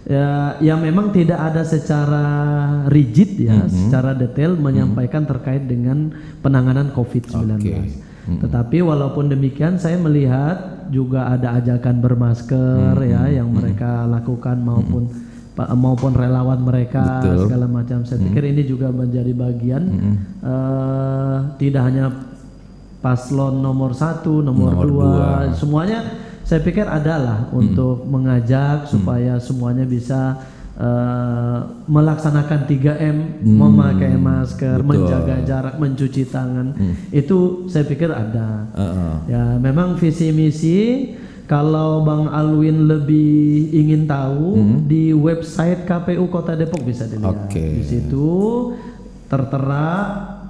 [0.04, 2.26] ya, yang memang tidak ada secara
[2.88, 7.64] rigid ya, secara detail menyampaikan terkait dengan penanganan COVID-19.
[8.24, 15.12] Tetapi walaupun demikian saya melihat juga ada ajakan bermasker ya yang mereka lakukan maupun
[15.51, 17.47] pa- maupun relawan mereka Betul.
[17.47, 18.08] segala macam.
[18.08, 19.84] Saya pikir ini juga menjadi bagian
[20.39, 22.06] eh, tidak hanya
[23.04, 25.30] paslon nomor satu, nomor, Nomor dua, dua.
[25.51, 25.99] semuanya
[26.44, 30.44] saya pikir adalah untuk mengajak supaya semuanya bisa
[30.76, 33.18] eh, melaksanakan 3M,
[33.48, 36.76] memakai masker, menjaga jarak, mencuci tangan.
[37.16, 38.68] Itu saya pikir ada.
[38.76, 39.14] Heeh.
[39.32, 40.80] Ya, memang visi misi
[41.44, 44.56] kalau Bang Alwin lebih ingin tahu
[44.88, 47.52] di website KPU Kota Depok bisa dilihat.
[47.52, 47.62] Oke.
[47.80, 48.32] Di situ
[49.28, 49.89] tertera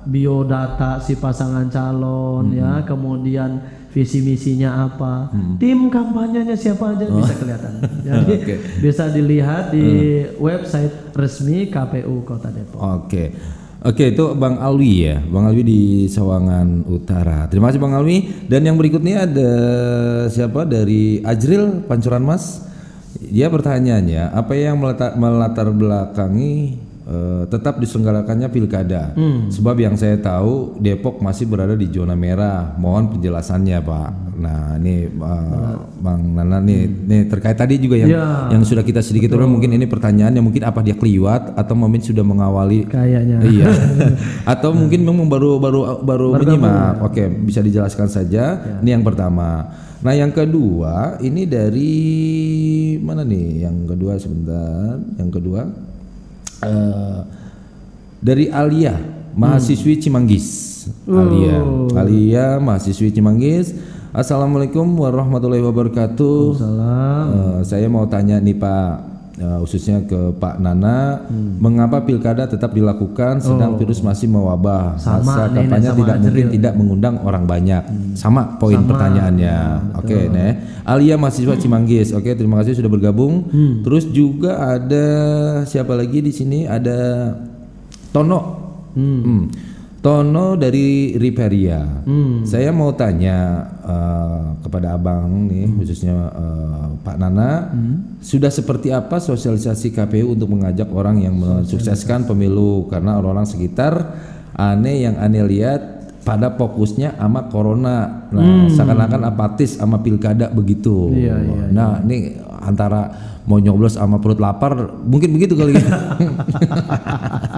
[0.04, 3.58] biodata si pasangan calon ya, kemudian
[3.94, 5.30] visi misinya apa,
[5.62, 7.74] tim kampanyenya siapa aja bisa kelihatan.
[8.10, 8.56] Jadi Oke.
[8.82, 9.88] bisa dilihat di
[10.41, 12.82] website resmi KPU Kota Depok.
[12.82, 13.30] Oke.
[13.84, 15.20] Oke, itu Bang Alwi ya.
[15.20, 17.52] Bang Alwi di Sawangan Utara.
[17.52, 18.48] Terima kasih Bang Alwi.
[18.48, 19.52] Dan yang berikutnya ada
[20.32, 22.64] siapa dari Ajril Pancuran Mas.
[23.20, 29.16] Dia pertanyaannya, apa yang melatar, melatar belakangi eh, tetap diselenggarakannya pilkada?
[29.51, 32.76] Sebab yang saya tahu Depok masih berada di zona merah.
[32.80, 34.10] Mohon penjelasannya, Pak.
[34.34, 35.74] Nah, ini eh,
[36.04, 39.72] Bang Nana nih, nih terkait tadi juga yang Ya, yang sudah kita sedikit ulang mungkin
[39.74, 42.86] ini pertanyaan yang mungkin apa dia keliwat atau mungkin sudah mengawali?
[42.89, 43.38] Kayaknya.
[43.47, 43.68] iya.
[44.54, 48.60] Atau mungkin memang baru baru baru menyimak oke bisa dijelaskan saja.
[48.84, 49.72] Ini yang pertama.
[50.04, 51.95] Nah yang kedua ini dari
[52.99, 53.64] mana nih?
[53.64, 54.99] Yang kedua sebentar.
[55.16, 55.62] Yang kedua
[56.64, 57.18] eh
[58.24, 58.95] dari Alia
[59.36, 60.72] mahasiswi Cimanggis.
[61.07, 61.59] Alia.
[61.95, 63.76] Alia mahasiswi Cimanggis.
[64.14, 66.39] Assalamualaikum warahmatullahi wabarakatuh.
[66.53, 67.26] Salam.
[67.34, 71.58] Eh, saya mau tanya nih Pak, eh, khususnya ke Pak Nana, Hmm.
[71.58, 74.94] mengapa pilkada tetap dilakukan sedang virus masih mewabah?
[74.94, 75.02] Oh.
[75.02, 75.50] Sama sama
[75.98, 76.46] tidak mungkin.
[76.46, 76.54] Hmm.
[76.54, 77.84] tidak mengundang orang banyak.
[78.14, 79.58] Sama poin pertanyaannya.
[79.98, 80.52] Oke, nih.
[80.86, 82.14] Alia mahasiswa Cimanggis.
[82.14, 83.50] Oke, terima kasih sudah bergabung.
[83.50, 83.82] Hmm.
[83.82, 85.06] Terus juga ada
[85.66, 86.70] siapa lagi di sini?
[86.70, 87.32] Ada
[88.14, 88.42] Tono.
[88.94, 89.50] Hmm.
[90.04, 92.04] Tono dari Riveria.
[92.43, 97.72] Saya mau tanya eh, kepada abang nih, khususnya eh, Pak Nana,
[98.20, 102.91] sudah seperti apa sosialisasi KPU untuk mengajak orang yang mensukseskan pemilu?
[102.91, 104.12] Karena orang-orang sekitar
[104.60, 105.82] aneh yang aneh lihat
[106.28, 111.12] pada fokusnya sama corona, nah seakan-akan apatis sama pilkada begitu.
[111.16, 113.12] Iya, iya, nah ini antara
[113.43, 114.72] mau nyoblos sama perut lapar,
[115.04, 115.84] mungkin begitu kali ya.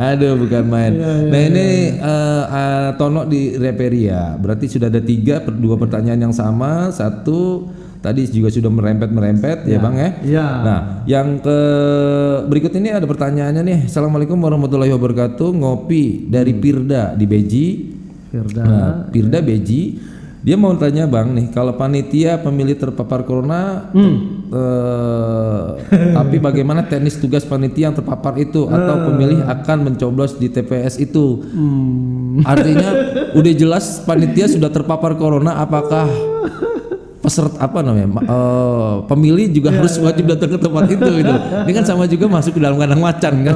[0.00, 0.92] Aduh bukan main.
[0.96, 4.34] nah ini eh, eh, Tono di Reperia.
[4.40, 6.88] Berarti sudah ada tiga, per- dua pertanyaan yang sama.
[6.88, 7.68] Satu
[8.00, 10.10] tadi juga sudah merempet merempet ya, bang ya.
[10.24, 10.46] Iya.
[10.64, 11.58] Nah yang ke
[12.48, 13.78] berikut ini ada pertanyaannya nih.
[13.92, 15.48] Assalamualaikum warahmatullahi wabarakatuh.
[15.52, 17.66] Ngopi dari Pirda di Beji.
[18.30, 18.62] Firda.
[18.62, 19.82] Nah, Pirda Beji.
[20.40, 25.64] Dia mau tanya bang nih, kalau panitia pemilih terpapar corona, eh,
[26.16, 28.64] tapi bagaimana teknis tugas panitia yang terpapar itu?
[28.64, 31.44] Atau pemilih akan mencoblos di TPS itu?
[32.40, 32.88] Artinya
[33.38, 36.08] udah jelas panitia sudah terpapar corona, apakah
[37.30, 41.34] peserta apa namanya ma- eh, pemilih juga harus wajib datang ke tempat itu gitu.
[41.62, 43.54] Ini kan sama juga masuk ke dalam kandang macan kan.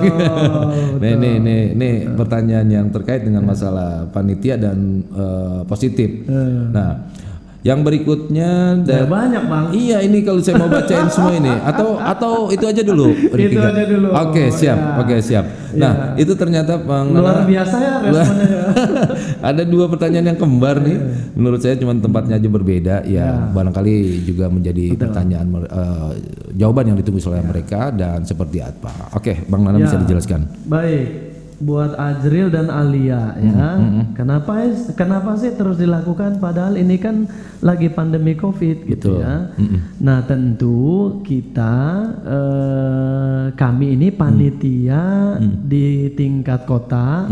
[1.02, 6.22] nah, ini ini ini pertanyaan yang terkait dengan masalah panitia dan eh, positif.
[6.70, 7.10] Nah,
[7.64, 9.64] yang berikutnya Ya, da- banyak bang.
[9.72, 13.08] Iya ini kalau saya mau bacain semua ini atau atau itu aja dulu.
[13.34, 14.08] Itu aja dulu.
[14.12, 15.00] Oke siap, Ya.
[15.00, 15.44] oke siap.
[15.74, 18.46] Nah itu ternyata Bang Luar Nana- biasa ya responnya.
[18.46, 18.62] ya.
[19.50, 20.98] ada dua pertanyaan yang kembar nih.
[21.32, 22.96] Menurut saya cuma tempatnya aja berbeda.
[23.04, 26.10] Ya, barangkali juga menjadi pertanyaan eh,
[26.54, 29.10] jawaban yang ditunggu oleh mereka dan seperti apa.
[29.10, 30.02] Oke, Bang Nana bisa Ya.
[30.04, 30.40] dijelaskan.
[30.64, 31.33] Baik,
[31.64, 33.80] buat Ajril dan Alia ya.
[34.12, 37.24] Kenapa kenapa sih terus dilakukan padahal ini kan
[37.64, 39.24] lagi pandemi Covid gitu Betul.
[39.24, 39.34] ya.
[40.04, 41.74] Nah, tentu kita
[42.22, 47.24] eh, kami ini panitia di tingkat kota,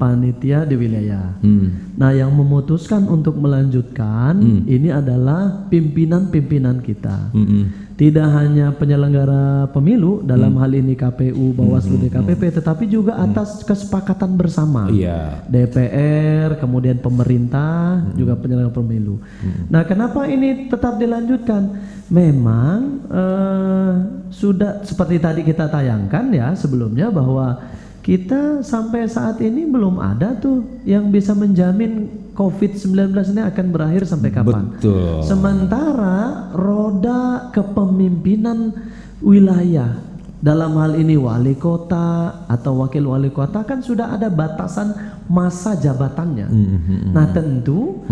[0.00, 1.36] panitia di wilayah.
[1.44, 1.94] Hmm.
[1.94, 7.30] Nah, yang memutuskan untuk melanjutkan ini adalah pimpinan-pimpinan kita.
[7.30, 7.83] Mm-mm.
[7.94, 14.90] Tidak hanya penyelenggara pemilu dalam hal ini KPU, Bawaslu, DKPP, tetapi juga atas kesepakatan bersama.
[14.90, 15.46] Iya.
[15.46, 19.22] DPR, kemudian pemerintah, juga penyelenggara pemilu.
[19.70, 21.94] Nah, kenapa ini tetap dilanjutkan?
[22.10, 23.92] Memang eh,
[24.34, 27.62] sudah seperti tadi kita tayangkan ya sebelumnya bahwa
[28.04, 34.30] kita sampai saat ini belum ada tuh yang bisa menjamin COVID-19 ini akan berakhir sampai
[34.34, 34.74] kapan.
[34.74, 35.22] Betul.
[35.22, 38.74] Sementara roda kepemimpinan
[39.22, 39.94] wilayah
[40.44, 44.92] dalam hal ini wali kota atau wakil wali kota kan sudah ada batasan
[45.30, 46.50] masa jabatannya.
[47.14, 48.04] Nah tentu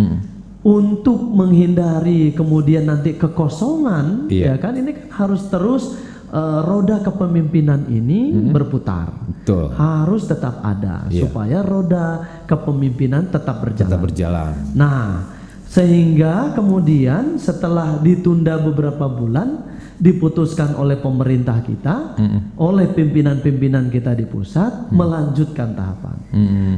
[0.62, 4.54] untuk menghindari kemudian nanti kekosongan, Iya.
[4.54, 5.98] ya kan ini harus terus
[6.32, 9.12] eh, roda kepemimpinan ini berputar.
[9.44, 9.68] Betul.
[9.76, 11.28] Harus tetap ada Iya.
[11.28, 13.90] supaya roda kepemimpinan tetap berjalan.
[13.92, 14.52] Tetap berjalan.
[14.72, 15.28] Nah,
[15.68, 19.68] sehingga kemudian setelah ditunda beberapa bulan
[20.02, 22.18] diputuskan oleh pemerintah kita,
[22.58, 26.16] oleh pimpinan-pimpinan kita di pusat melanjutkan tahapan.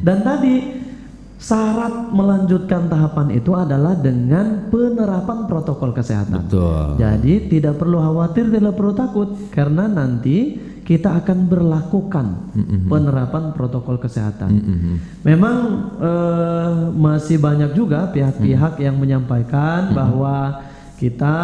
[0.05, 0.55] Dan tadi
[1.45, 6.49] syarat melanjutkan tahapan itu adalah dengan penerapan protokol kesehatan.
[6.49, 6.97] Betul.
[6.97, 12.27] Jadi tidak perlu khawatir, tidak perlu takut karena nanti kita akan berlakukan
[12.89, 14.53] penerapan protokol kesehatan.
[15.25, 15.57] Memang
[16.01, 20.65] eh, masih banyak juga pihak-pihak yang menyampaikan bahwa
[20.97, 21.37] kita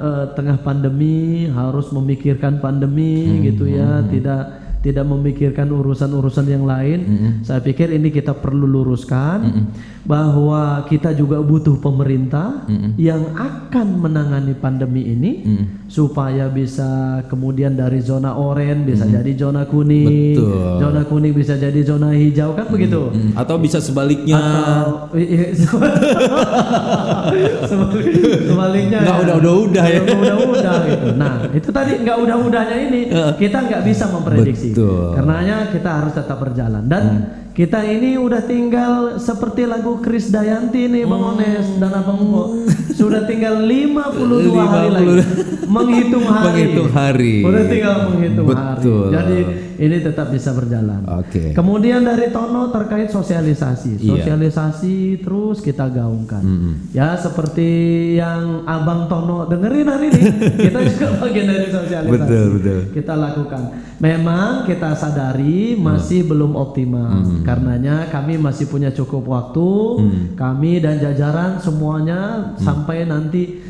[0.00, 7.00] eh, tengah pandemi harus memikirkan pandemi gitu ya, tidak tidak memikirkan urusan-urusan yang lain.
[7.46, 9.70] Saya pikir ini kita perlu luruskan
[10.02, 15.32] bahwa kita juga butuh pemerintah yang akan menangani pandemi ini
[15.86, 16.88] supaya bisa
[17.26, 20.78] kemudian dari zona oranye bisa jadi zona kuning, Betul.
[20.78, 23.08] zona kuning bisa jadi zona hijau kan begitu.
[23.08, 24.34] Hmm, Atau bisa sebaliknya.
[24.34, 26.02] Atau i- i- sebalik-
[28.42, 30.00] sebaliknya Nggak udah-udah-udah ya.
[30.00, 31.06] Nggak udah-udah gitu.
[31.14, 33.00] Nah itu tadi nggak udah-udahnya ini
[33.36, 35.14] kita nggak bisa memprediksi Betul.
[35.14, 37.04] karenanya kita harus tetap berjalan dan
[37.52, 42.44] kita ini udah tinggal seperti lagu Kris Dayanti nih Bang Ones dan Abang Mo
[42.92, 45.16] sudah tinggal 52 hari lagi
[45.66, 47.34] menghitung hari Menghitung hari.
[47.42, 49.04] udah tinggal menghitung hari Betul.
[49.10, 49.38] jadi
[49.78, 51.52] ini tetap bisa berjalan Oke.
[51.52, 54.10] Kemudian dari Tono terkait sosialisasi, Iya.
[54.16, 56.42] sosialisasi terus kita gaungkan.
[56.90, 57.70] Ya seperti
[58.16, 60.22] yang Abang Tono dengerin hari ini,
[60.68, 62.12] kita juga bagian dari sosialisasi.
[62.12, 62.80] Betul, betul.
[62.92, 63.62] Kita lakukan.
[64.02, 69.70] Memang kita sadari masih belum optimal, karenanya kami masih punya cukup waktu,
[70.34, 73.62] kami dan jajaran semuanya sampai nanti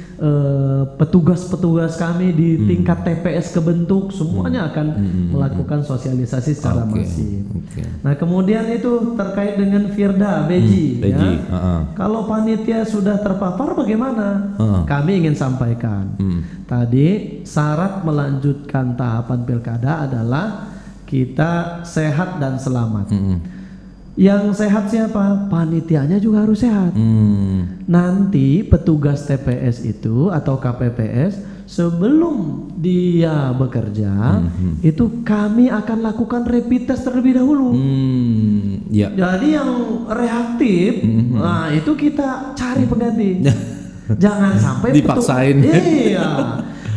[0.97, 4.87] petugas-petugas kami di tingkat TPS kebentuk semuanya akan
[5.35, 7.43] melakukan sosialisasi secara Oke, masif.
[7.51, 7.83] oke.
[8.07, 11.51] Nah kemudian itu terkait dengan Firda Beji, Beji, ya.
[11.51, 11.81] heeh.
[11.99, 14.55] Kalau panitia sudah terpapar bagaimana?
[14.63, 14.81] Heeh.
[14.87, 16.15] Kami ingin sampaikan.
[16.71, 20.71] Tadi syarat melanjutkan tahapan pilkada adalah
[21.05, 23.11] kita sehat dan selamat.
[24.13, 25.49] Yang sehat siapa?
[25.49, 26.93] Panitianya juga harus sehat.
[26.93, 27.81] Hmm.
[27.89, 34.45] Nanti petugas TPS itu atau KPPS sebelum dia bekerja
[34.85, 37.73] itu kami akan lakukan rapid test terlebih dahulu.
[37.73, 38.85] Hmm.
[38.93, 39.09] Ya.
[39.09, 39.71] Jadi yang
[40.13, 41.01] reaktif,
[41.33, 43.31] nah itu kita cari pengganti.
[44.23, 45.57] Jangan sampai Dipaksain.
[45.65, 46.29] Iya.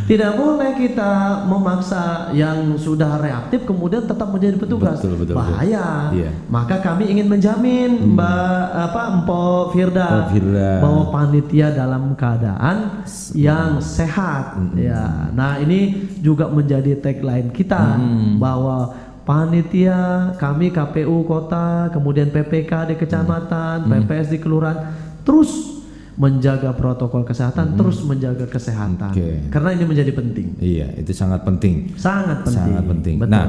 [0.06, 5.01] Tidak boleh kita memaksa yang sudah reaktif kemudian tetap menjadi petugas.
[5.01, 5.36] Betul, betul, betul.
[5.41, 6.14] Bahaya.
[6.14, 6.30] Iya.
[6.45, 10.70] Maka kami ingin menjamin Mbak apa Empo Firda, Empo Firda.
[10.78, 13.01] bahwa panitia dalam keadaan
[13.34, 14.62] yang sehat.
[14.78, 15.34] Ya.
[15.34, 17.97] Nah, ini juga menjadi tagline kita
[18.38, 18.93] bahwa
[19.26, 24.93] panitia kami KPU kota, kemudian PPK di kecamatan, PPS di kelurahan
[25.26, 25.74] terus
[26.16, 29.11] menjaga protokol kesehatan, terus menjaga kesehatan.
[29.11, 29.51] Oke.
[29.51, 30.47] Karena ini menjadi penting.
[30.63, 31.91] Iya, itu sangat penting.
[31.99, 32.55] Sangat penting.
[32.72, 33.16] Sangat penting.
[33.20, 33.32] Betul.
[33.36, 33.45] Nah,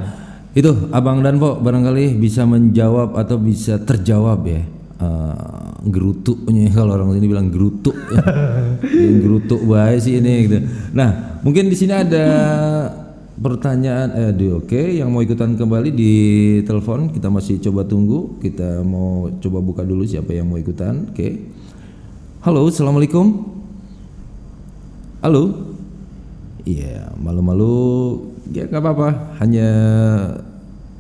[0.56, 4.62] itu Abang dan Po barangkali bisa menjawab atau bisa terjawab ya.
[4.96, 8.24] eh, gerutunya kalau orang sini bilang gerutu ya,
[9.22, 10.58] gerutu baik sih ini gitu.
[10.96, 12.26] Nah mungkin di sini ada
[13.36, 16.12] pertanyaan eh di oke yang mau ikutan kembali di
[16.64, 21.28] telepon kita masih coba tunggu kita mau coba buka dulu siapa yang mau ikutan oke
[22.47, 23.42] halo assalamualaikum.
[25.18, 25.74] Halo?
[26.62, 27.74] Iya, malu-malu.
[28.55, 29.66] Ya nggak apa-apa, hanya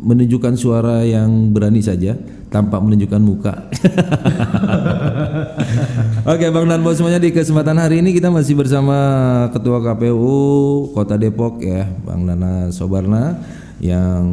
[0.02, 2.18] menunjukkan suara yang berani saja
[2.50, 3.54] tanpa menunjukkan muka.
[6.34, 8.98] Oke, Bang dan Bos semuanya di kesempatan hari ini kita masih bersama
[9.54, 13.38] Ketua KPU Kota Depok ya, Bang Nana Sobarna
[13.78, 14.26] yang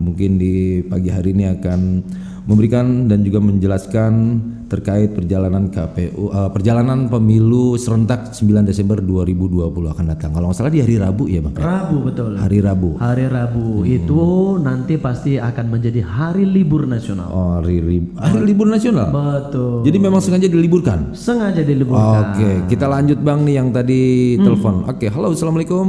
[0.00, 1.80] mungkin di pagi hari ini akan
[2.48, 4.12] memberikan dan juga menjelaskan
[4.66, 9.62] terkait perjalanan KPU eh, perjalanan pemilu serentak 9 Desember 2020
[9.94, 10.34] akan datang.
[10.34, 11.54] Kalau nggak salah di hari Rabu ya, Bang.
[11.54, 12.34] Rabu betul.
[12.34, 12.98] Hari Rabu.
[12.98, 14.22] Hari Rabu itu
[14.58, 17.30] nanti pasti akan menjadi hari libur nasional.
[17.30, 19.14] Oh, hari, rib- hari libur nasional.
[19.14, 19.86] Betul.
[19.86, 21.14] Jadi memang sengaja diliburkan.
[21.14, 22.34] Sengaja diliburkan.
[22.34, 24.82] Oke, kita lanjut Bang nih yang tadi telepon.
[24.90, 25.86] Oke, halo, assalamualaikum.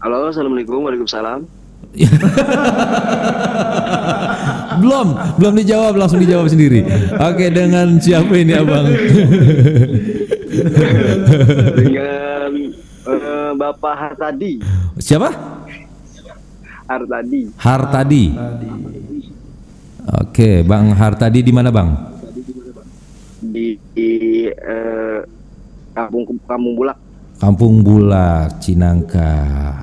[0.00, 1.42] Halo, assalamualaikum, waalaikumsalam.
[4.80, 6.82] belum, belum dijawab, langsung dijawab sendiri.
[7.14, 8.86] Oke, dengan siapa ini abang?
[11.78, 12.50] Dengan
[13.06, 14.58] eh, Bapak Hartadi.
[14.98, 15.30] siapa?
[16.90, 18.24] Hartadi Hartadi.
[20.10, 22.10] Oke, Bang Hartadi di mana Bang?
[23.40, 24.10] di, di
[24.46, 25.20] eh,
[25.96, 26.98] Kampung Kampung Bulak.
[27.40, 29.32] Kampung Bulak, Cinangka.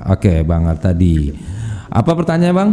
[0.08, 1.34] Oke, Bang Hartadi.
[1.90, 2.70] Apa pertanyaan Bang?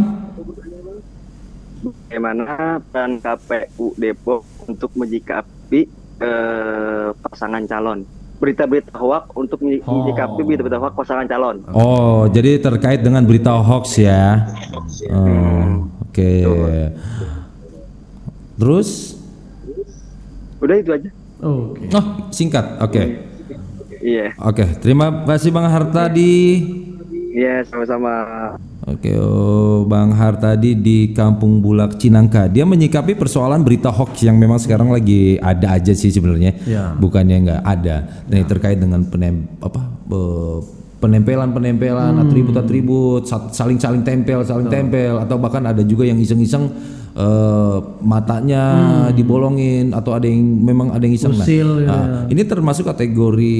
[1.86, 2.44] Bagaimana
[2.82, 5.80] peran KPU Depok untuk menyikapi
[6.18, 8.02] eh, pasangan calon?
[8.36, 11.56] Berita-berita hoak untuk menyi- menyikapi berita-berita hoak pasangan calon.
[11.70, 14.44] Oh, jadi terkait dengan berita hoax ya?
[15.08, 16.44] Oh, Oke.
[18.56, 19.16] Terus?
[20.58, 21.08] Udah itu aja.
[21.40, 21.84] Oke.
[21.92, 22.64] Oh, singkat.
[22.80, 23.02] Oke.
[23.96, 26.62] Iya, Oke, terima kasih Bang Hartadi.
[27.32, 28.54] iya sama-sama.
[28.86, 32.46] Oke, oh, Bang Hartadi di Kampung Bulak Cinangka.
[32.46, 36.54] Dia menyikapi persoalan berita hoax yang memang sekarang lagi ada aja sih sebenarnya.
[36.62, 36.94] Ya.
[36.94, 38.06] Bukannya nggak ada.
[38.30, 40.58] Nah, ini terkait dengan penem apa eh,
[41.02, 46.70] penempelan-penempelan atribut-atribut sa- saling-saling tempel, saling tempel atau bahkan ada juga yang iseng-iseng
[47.16, 48.64] eh, matanya
[49.10, 51.32] dibolongin atau ada yang memang ada yang iseng.
[51.32, 51.88] Nah, Usil, ya.
[51.88, 53.58] nah, ini termasuk kategori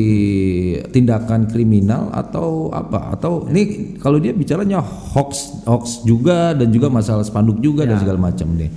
[0.93, 3.17] tindakan kriminal atau apa?
[3.17, 8.21] Atau ini kalau dia bicaranya hoax hoax juga dan juga masalah spanduk juga dan segala
[8.21, 8.71] macam nih.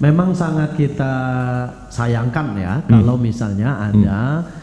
[0.00, 1.12] Memang sangat kita
[1.92, 4.59] sayangkan ya kalau misalnya ada eh,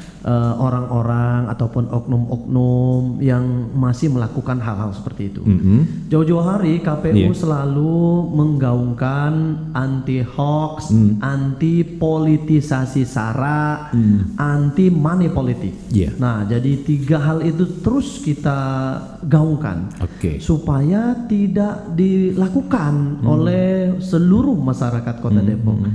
[0.59, 5.39] orang-orang ataupun oknum-oknum yang masih melakukan hal-hal seperti itu.
[5.39, 6.11] Mm-mm.
[6.11, 7.31] Jauh-jauh hari KPU Iya.
[7.31, 9.33] selalu menggaungkan
[9.71, 10.91] anti hoax,
[11.23, 13.87] anti politisasi sara,
[14.35, 15.71] anti money politik.
[15.95, 16.11] Iya.
[16.19, 18.59] Nah, jadi tiga hal itu terus kita
[19.23, 20.43] gaungkan Oke.
[20.43, 25.87] supaya tidak dilakukan oleh seluruh masyarakat Kota Depok.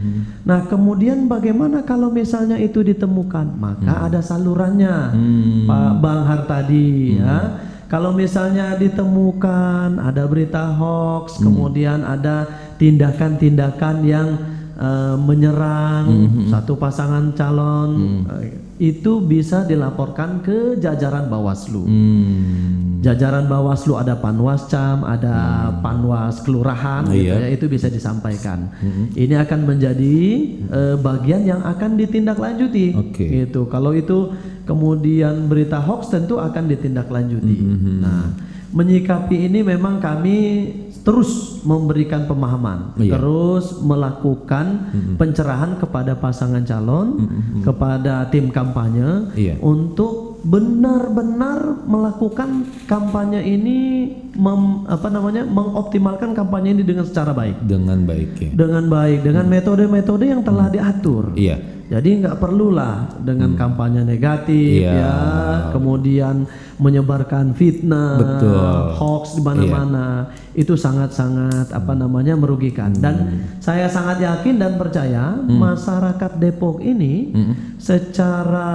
[0.49, 3.61] Nah, kemudian bagaimana kalau misalnya itu ditemukan?
[3.61, 5.11] Maka ada salurannya,
[5.67, 7.59] Pak Bang Hartadi ya.
[7.93, 12.49] Kalau misalnya ditemukan ada berita hoax, kemudian ada
[12.81, 14.29] tindakan-tindakan yang
[14.77, 16.07] eh, menyerang
[16.49, 17.91] satu pasangan calon,
[18.41, 21.87] eh, itu bisa dilaporkan ke jajaran Bawaslu.
[21.87, 22.99] Hmm.
[23.03, 27.47] Jajaran Bawaslu ada Panwascam, ada Panwas kelurahan gitu Iya.
[27.47, 28.71] ya, itu bisa disampaikan.
[29.15, 30.17] Ini akan menjadi
[30.71, 33.27] eh, bagian yang akan ditindaklanjuti Oke.
[33.27, 33.67] gitu.
[33.67, 34.31] Kalau itu
[34.67, 37.57] kemudian berita hoax tentu akan ditindaklanjuti.
[38.03, 38.35] Nah,
[38.71, 40.39] menyikapi ini memang kami
[41.03, 43.19] terus memberikan pemahaman, Iya.
[43.19, 44.67] terus melakukan
[45.15, 47.27] pencerahan kepada pasangan calon,
[47.61, 49.59] kepada tim kampanye Iya.
[49.59, 53.79] untuk benar-benar melakukan kampanye ini
[54.35, 58.51] mem- apa namanya mengoptimalkan kampanye ini dengan secara baik Dengan baik ya.
[58.51, 61.82] dengan baik dengan metode-metode yang telah diatur Iya.
[61.91, 64.93] Jadi nggak perlulah dengan kampanye negatif Iya.
[64.93, 65.15] ya
[65.73, 68.59] kemudian menyebarkan fitnah Betul.
[68.99, 70.35] hoax di mana-mana.
[70.53, 72.93] Itu sangat-sangat apa namanya merugikan.
[72.93, 77.33] Dan saya sangat yakin dan percaya masyarakat Depok ini
[77.81, 78.69] secara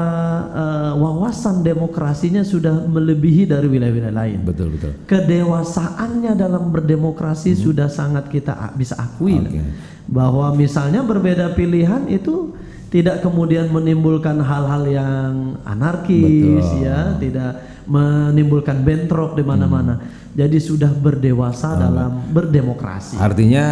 [0.52, 4.40] eh, wawasan demokrasinya sudah melebihi dari wilayah-wilayah lain.
[4.48, 4.92] Betul betul.
[5.06, 9.62] kedewasaannya dalam berdemokrasi sudah sangat kita bisa akui Oke.
[10.08, 12.56] bahwa misalnya berbeda pilihan itu
[12.88, 15.32] tidak kemudian menimbulkan hal-hal yang
[15.68, 16.84] anarkis Betul.
[16.88, 17.52] ya tidak
[17.88, 20.00] menimbulkan bentrok di mana-mana
[20.38, 23.64] jadi sudah berdewasa dalam berdemokrasi Artinya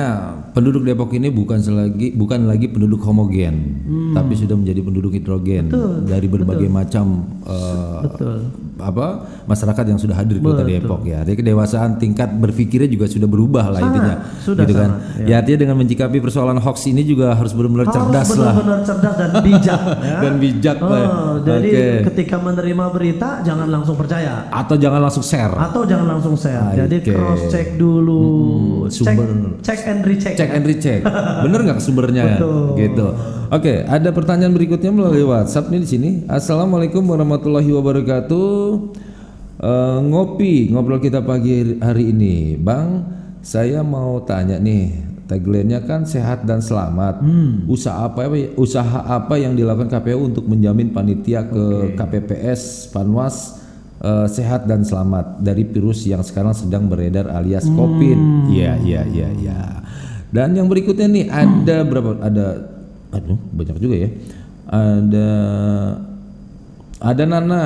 [0.50, 5.70] penduduk Depok ini bukan selagi bukan lagi penduduk homogen, tapi sudah menjadi penduduk heterogen
[6.04, 8.38] dari berbagai macam eh, betul
[8.76, 9.06] apa
[9.46, 11.22] masyarakat yang sudah hadir di Kota Depok ya.
[11.22, 14.16] Jadi kedewasaan tingkat berpikirnya juga sudah berubah lah intinya.
[14.42, 14.90] sudah gitu kan.
[14.96, 19.16] sangat, Ya artinya dengan mencikapi persoalan hoax ini juga harus benar-benar cerdas lah benar-benar cerdas
[19.16, 20.18] dan bijak ya.
[20.20, 21.04] dan bijak lah.
[21.06, 21.86] Oh, jadi Oke.
[22.12, 25.52] ketika menerima berita jangan langsung percaya Atau jangan langsung share.
[25.54, 26.55] atau jangan langsung share.
[26.76, 27.12] Jadi Oke.
[27.12, 28.24] cross check dulu,
[28.88, 29.28] cek, sumber.
[29.62, 30.36] check and recheck.
[30.38, 30.48] Ya.
[30.54, 31.00] and recheck.
[31.46, 32.24] Bener nggak sumbernya?
[32.38, 32.80] Betul.
[32.80, 33.08] Gitu.
[33.54, 36.10] Oke, ada pertanyaan berikutnya melalui WhatsApp nih di sini.
[36.26, 38.58] Assalamualaikum warahmatullahi wabarakatuh.
[39.56, 43.08] Eh, ngopi ngobrol kita pagi hari ini, Bang.
[43.46, 47.22] Saya mau tanya nih tagline-nya kan sehat dan selamat.
[47.66, 53.65] Usaha apa usaha apa yang dilakukan KPU untuk menjamin panitia ke KPPS Panwas
[54.02, 58.50] eh, sehat dan selamat dari virus yang sekarang sedang beredar alias Covid.
[58.52, 59.60] Iya, iya, iya, iya.
[60.36, 62.48] Dan yang berikutnya nih ada berapa ada
[63.16, 64.10] aduh banyak juga ya.
[64.66, 65.30] Ada
[67.00, 67.64] ada Nana,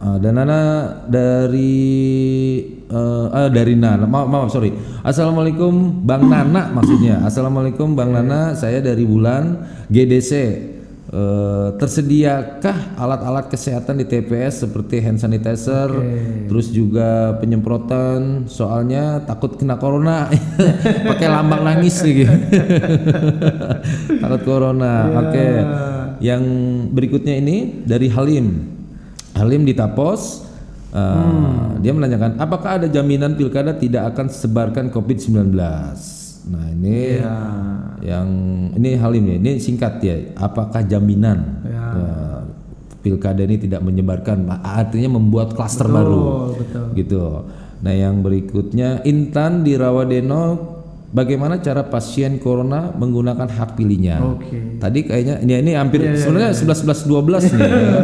[0.00, 0.60] ada Nana
[1.06, 1.76] dari
[2.90, 4.08] eh ah, dari Nana.
[4.08, 4.74] Maaf, maaf sorry.
[5.06, 7.22] Assalamualaikum Bang Nana maksudnya.
[7.28, 8.58] Assalamualaikum Bang Nana.
[8.58, 10.32] Saya dari Bulan GDC.
[11.10, 15.90] Eh, tersediakah alat-alat kesehatan di TPS seperti hand sanitizer,
[16.46, 18.46] terus juga penyemprotan?
[18.46, 20.30] Soalnya takut kena corona.
[21.10, 22.30] Pakai lambang nangis gitu.
[24.22, 25.10] takut corona.
[25.26, 25.48] Oke.
[26.22, 26.42] Yang
[26.94, 28.70] berikutnya ini dari Halim.
[29.34, 30.46] Halim di Tapos.
[30.94, 35.58] uh, Dia menanyakan, apakah ada jaminan pilkada tidak akan sebarkan COVID-19?
[36.50, 37.22] Nah ini
[38.02, 38.28] yang
[38.74, 40.18] ini Halim ya, ini singkat ya.
[40.34, 42.42] Apakah jaminan ya,
[43.06, 44.50] pilkada ini tidak menyebarkan?
[44.60, 46.58] Artinya membuat klaster baru,
[46.98, 47.46] gitu.
[47.80, 50.76] Nah yang berikutnya Intan di Rawadeno.
[51.10, 54.22] Bagaimana cara pasien corona menggunakan hak pilihnya?
[54.22, 54.78] Oke.
[54.78, 57.66] Tadi kayaknya ini ini hampir sebenarnya 11 11 12 nih.
[57.66, 58.02] ya.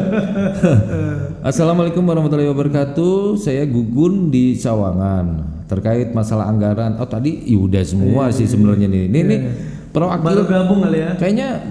[1.54, 3.38] Assalamualaikum warahmatullahi wabarakatuh.
[3.38, 5.38] Saya Gugun di Sawangan
[5.70, 6.98] terkait masalah anggaran.
[6.98, 9.02] Oh tadi ya udah semua sih sebenarnya nih.
[9.06, 9.36] Ini ini
[9.94, 11.14] perwakil Baru gabung kali ya.
[11.14, 11.62] kayaknya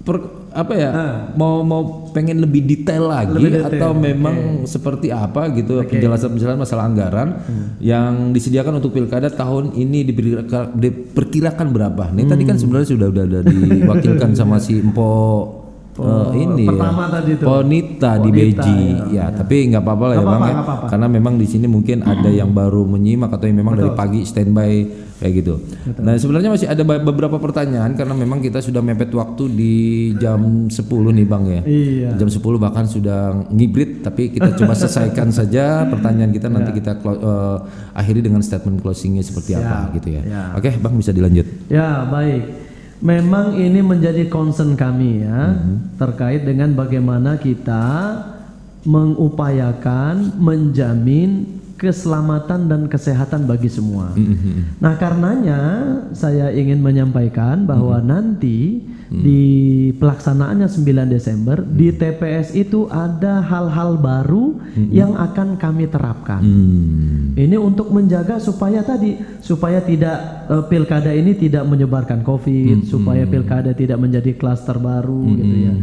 [0.00, 0.90] per- apa ya
[1.38, 6.90] mau mau pengen lebih detail lagi Lebih detail, atau memang seperti apa gitu penjelasan-penjelasan masalah
[6.90, 7.38] anggaran
[7.78, 12.10] yang disediakan untuk pilkada tahun ini diperkirakan, diperkirakan berapa?
[12.10, 15.59] Nih tadi kan sebenarnya sudah udah, udah diwakilkan sama si Empo
[16.00, 17.12] eh, ini pertama ya.
[17.12, 17.46] tadi tuh.
[17.46, 20.66] Ponita di Beji ya, ya, tapi nggak apa-apa lah ya Nggak bang apa-apa, ya nggak
[20.66, 20.86] apa-apa.
[20.88, 24.72] karena memang di sini mungkin ada yang baru menyimak atau yang memang dari pagi standby
[25.16, 25.54] kayak gitu.
[25.98, 29.74] Nah sebenarnya masih ada be- beberapa pertanyaan karena memang kita sudah mepet waktu di
[30.16, 30.80] jam 10
[31.12, 31.60] nih bang ya.
[31.62, 32.08] Iya.
[32.16, 37.20] Jam 10 bahkan sudah ngibrit tapi kita coba selesaikan saja pertanyaan kita nanti kita clo-
[37.20, 37.56] eh,
[37.92, 40.22] akhiri dengan statement closingnya seperti apa gitu ya.
[40.22, 40.42] ya.
[40.54, 41.44] Oke bang bisa dilanjut.
[41.68, 42.69] Ya, baik.
[43.00, 45.56] Memang ini menjadi concern kami ya
[45.96, 48.16] terkait dengan bagaimana kita
[48.84, 54.12] mengupayakan menjamin keselamatan dan kesehatan bagi semua.
[54.84, 55.60] Nah, karenanya
[56.12, 59.42] saya ingin menyampaikan bahwa nanti di
[59.98, 64.54] pelaksanaannya 9 Desember di TPS itu ada hal-hal baru
[64.86, 66.38] yang akan kami terapkan.
[66.38, 67.34] Hmm.
[67.34, 73.74] Ini untuk menjaga supaya tadi supaya tidak eh, pilkada ini tidak menyebarkan COVID, supaya pilkada
[73.74, 75.74] tidak menjadi klaster baru gitu ya.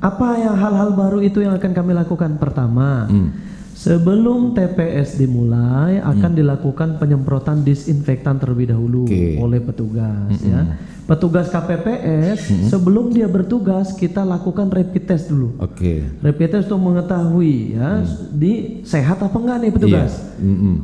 [0.00, 2.40] Apa yang hal-hal baru itu yang akan kami lakukan?
[2.40, 3.04] Pertama,
[3.76, 9.36] sebelum TPS dimulai akan dilakukan penyemprotan disinfektan terlebih dahulu Oke.
[9.36, 10.72] oleh petugas ya.
[11.02, 15.58] Petugas KPPS sebelum dia bertugas kita lakukan rapid test dulu.
[15.58, 16.06] Oke.
[16.22, 20.12] Rapid test untuk mengetahui ya di sehat apa enggak nih petugas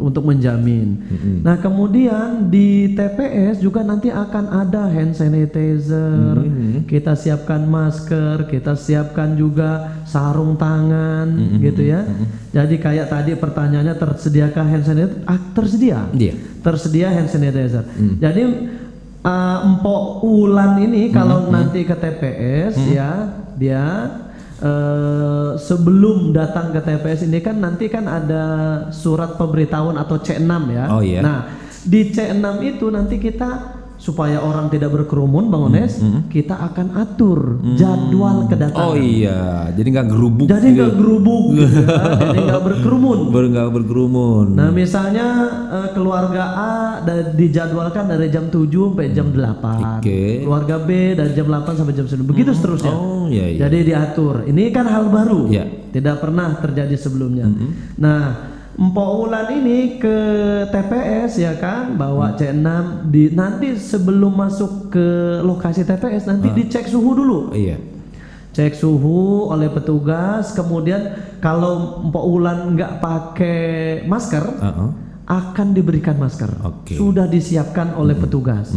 [0.03, 0.99] untuk menjamin.
[1.47, 6.35] Nah kemudian di TPS juga nanti akan ada hand sanitizer,
[6.91, 11.31] kita siapkan masker, kita siapkan juga sarung tangan
[11.63, 12.03] gitu ya.
[12.51, 15.23] Jadi kayak tadi pertanyaannya tersediakah hand sanitizer?
[15.31, 16.35] Ah, tersedia Iya.
[16.59, 17.87] tersedia hand sanitizer.
[18.19, 18.43] Jadi
[19.25, 23.85] uh, Empok Ulan ini kalau nanti ke TPS ya dia
[24.63, 28.45] eh, sebelum datang ke TPS ini kan nanti kan ada
[28.95, 30.85] surat pemberitahuan atau C6 ya.
[30.95, 31.21] Oh, iya.
[31.23, 31.51] Nah,
[31.83, 33.78] di C6 itu nanti kita
[34.09, 36.01] supaya orang tidak berkerumun Bang Ones,
[36.33, 38.89] kita akan atur jadwal kedatangan.
[38.89, 40.47] Oh iya, jadi nggak gerubuk.
[40.49, 42.01] Jadi nggak gerubuk, gitu ya.
[42.25, 43.19] jadi nggak berkerumun.
[43.29, 44.47] Ber nggak berkerumun.
[44.57, 45.27] Nah, misalnya
[45.69, 46.73] eh, keluarga A
[47.05, 50.01] da- dijadwalkan dari jam 7 sampai jam 8.
[50.01, 50.49] Oke.
[50.49, 52.25] Keluarga B dari jam 8 sampai jam 9.
[52.25, 52.95] Begitu seterusnya.
[52.97, 53.59] Oh iya iya.
[53.69, 54.49] Jadi diatur.
[54.49, 55.53] Ini kan hal baru.
[55.53, 55.93] Iya.
[55.93, 57.45] Tidak pernah terjadi sebelumnya.
[58.01, 60.17] Nah, Empok Ulan ini ke
[60.71, 61.99] TPS ya kan?
[61.99, 62.63] Bawa C6
[63.11, 67.51] di nanti sebelum masuk ke lokasi TPS nanti dicek suhu dulu.
[67.51, 67.75] Iya.
[68.55, 70.55] cek suhu oleh petugas.
[70.55, 71.11] Kemudian
[71.43, 73.59] kalau Mpok Ulan nggak pakai
[74.07, 74.91] masker Uh-uh.
[75.27, 76.47] akan diberikan masker.
[76.63, 76.95] Oke.
[76.95, 78.71] sudah disiapkan oleh petugas.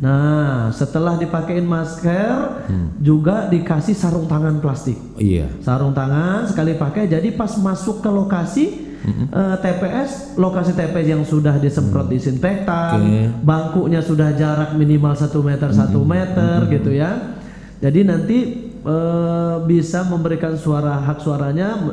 [0.00, 2.64] Nah setelah dipakein masker
[2.96, 4.96] juga dikasih sarung tangan plastik.
[5.20, 5.52] Iya.
[5.60, 7.12] sarung tangan sekali pakai.
[7.12, 8.64] Jadi pas masuk ke lokasi
[9.06, 13.20] eh, TPS lokasi TPS yang sudah disemprot disinfektan Oke.
[13.40, 17.36] bangkunya sudah jarak minimal satu meter satu meter gitu ya
[17.78, 18.38] jadi nanti
[18.80, 21.68] eh, bisa memberikan suara hak suaranya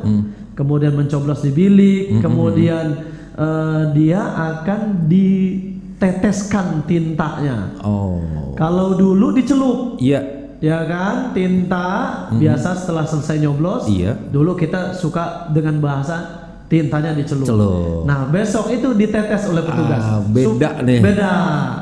[0.52, 2.86] kemudian mencoblos di bilik kemudian
[3.32, 7.72] eh, dia akan diteteskan tintanya.
[7.80, 8.20] Oh.
[8.52, 10.20] Kalau dulu dicelup, Iya.
[10.60, 11.32] ya kan?
[11.32, 11.88] Tinta
[12.30, 14.12] biasa setelah selesai nyoblos, Iya.
[14.28, 16.41] dulu kita suka dengan bahasa
[16.72, 17.44] tintanya dicelup.
[17.44, 18.08] Celup.
[18.08, 20.00] Nah, besok itu ditetes oleh petugas.
[20.00, 20.98] Ah, beda Su- nih.
[21.04, 21.32] Beda.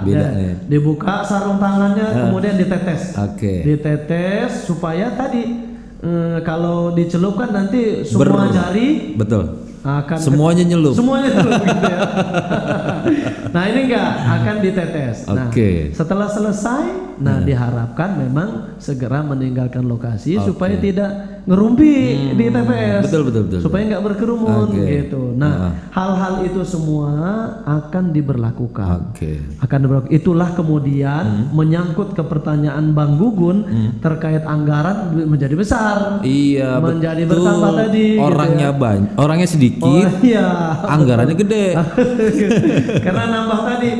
[0.03, 0.53] Beda Ya, nih.
[0.67, 3.15] Dibuka sarung tangannya, kemudian ditetes.
[3.15, 3.63] Oke.
[3.63, 5.71] Ditetes supaya tadi
[6.01, 9.70] eh, kalau dicelup kan nanti semua Ber- jari Betul.
[9.81, 10.93] Akan Semuanya nyelup.
[10.93, 11.99] Semuanya nyelup gitu ya.
[13.51, 15.17] nah ini enggak akan ditetes.
[15.27, 15.91] Nah, Oke.
[15.91, 16.85] setelah selesai,
[17.17, 21.11] nah diharapkan memang segera meninggalkan lokasi supaya tidak
[21.43, 21.95] ngerumpi
[22.31, 23.01] di TPS.
[23.01, 23.05] Hmm.
[23.09, 23.61] Betul, betul, betul.
[23.61, 24.85] Supaya nggak berkerumun Oke.
[24.85, 25.33] gitu.
[25.35, 27.11] Nah, hal-hal itu semua
[27.65, 29.11] akan diberlakukan.
[29.11, 29.41] Oke.
[29.59, 30.13] Akan diberlakukan.
[30.13, 31.47] Itulah kemudian Hmm.
[31.53, 33.65] menyangkut ke pertanyaan Bang Gugun
[33.99, 36.21] terkait anggaran menjadi besar.
[36.23, 37.41] Iya, menjadi betul.
[37.41, 38.07] bertambah tadi.
[38.11, 38.77] gitu Orangnya ya.
[38.77, 40.49] banyak, orangnya sedikit, Oh iya.
[40.83, 41.79] anggarannya gede.
[43.07, 43.91] Karena nambah tadi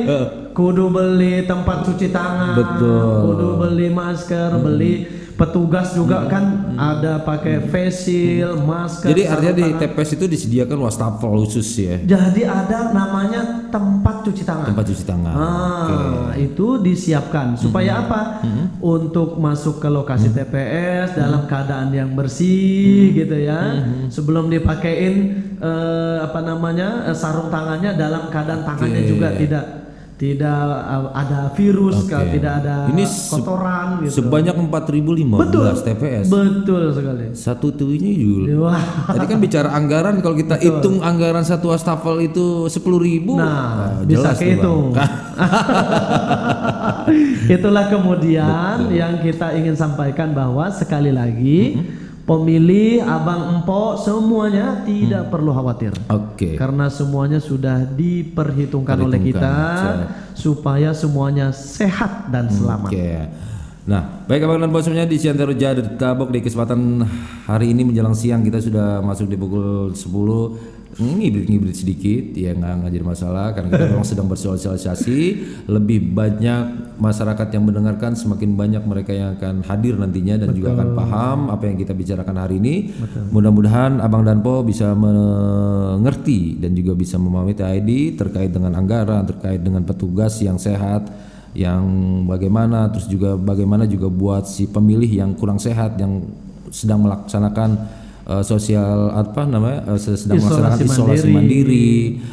[0.51, 3.03] kudu beli tempat cuci tangan, Betul.
[3.31, 9.09] kudu beli masker, beli petugas juga kan ada pakai face shield, masker.
[9.09, 9.81] Jadi artinya di tangan.
[9.81, 14.69] TPS itu disediakan wastafel khusus ya, Jadi ada namanya tempat cuci tangan.
[14.69, 15.33] tempat cuci tangan.
[15.33, 17.57] Ah, itu disiapkan.
[17.57, 18.45] Supaya apa?
[18.77, 23.81] Untuk masuk ke lokasi TPS dalam keadaan yang bersih gitu ya.
[24.13, 25.13] Sebelum dipakein
[25.57, 29.65] eh, apa namanya eh, sarung tangannya dalam keadaan tangannya juga tidak
[30.21, 32.13] tidak eh, ada virus, Oke.
[32.13, 34.21] kalau tidak ada Ini se- kotoran gitu.
[34.21, 36.29] Sebanyak 4015 TPS.
[36.29, 37.25] Betul sekali.
[37.33, 38.53] Satu tujuh Yul.
[38.61, 39.09] Wah.
[39.09, 43.33] Tadi kan bicara anggaran kalau kita hitung anggaran satu wastafel itu 10.000 ribu.
[43.33, 44.93] Nah, bisa kehitung.
[47.57, 51.81] Itulah kemudian yang kita ingin sampaikan bahwa sekali lagi
[52.31, 55.91] pemilih abang empok semuanya tidak perlu khawatir.
[56.07, 56.55] Oke.
[56.55, 59.55] Karena semuanya sudah diperhitungkan oleh kita
[60.31, 62.95] supaya semuanya sehat dan selamat.
[62.95, 63.11] Oke.
[63.83, 67.03] Nah, baik abang dan bos semuanya di Siantero Jaya Tabok di kesempatan
[67.43, 72.91] hari ini menjelang siang kita sudah masuk di pukul 10 ngibrit-ngibrit sedikit ya nggak nggak
[72.91, 73.47] jadi masalah.
[73.55, 75.19] Karena kita memang sedang bersosialisasi.
[75.71, 76.63] Lebih banyak
[76.99, 81.63] masyarakat yang mendengarkan semakin banyak mereka yang akan hadir nantinya dan juga akan paham apa
[81.69, 82.91] yang kita bicarakan hari ini.
[83.31, 89.61] Mudah-mudahan abang dan po bisa mengerti dan juga bisa memahami TID terkait dengan anggaran terkait
[89.61, 91.07] dengan petugas yang sehat
[91.51, 91.83] yang
[92.31, 96.23] bagaimana terus juga bagaimana juga buat si pemilih yang kurang sehat yang
[96.71, 97.75] sedang melaksanakan
[98.27, 101.35] eh, sosial apa namanya eh, sedang melaksanakan Isolasi isolasi mandiri.
[101.35, 101.89] mandiri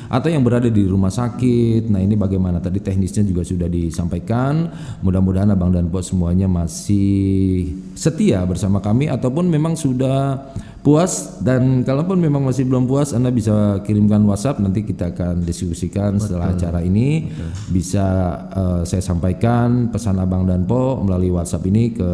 [0.09, 1.89] atau yang berada di rumah sakit.
[1.93, 4.69] Nah, ini bagaimana tadi teknisnya juga sudah disampaikan.
[5.05, 10.53] Mudah-mudahan Abang dan Po semuanya masih setia bersama kami ataupun memang sudah
[10.89, 16.17] puas dan kalaupun memang masih belum puas Anda bisa kirimkan WhatsApp nanti kita akan diskusikan
[16.17, 17.29] setelah acara ini
[17.69, 18.07] bisa
[18.49, 22.09] eh, saya sampaikan pesan Abang dan Po melalui WhatsApp ini ke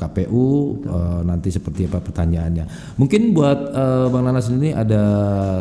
[0.00, 2.96] KPU eh, nanti seperti apa pertanyaannya.
[2.96, 5.04] Mungkin buat eh, Bang Nana sendiri ada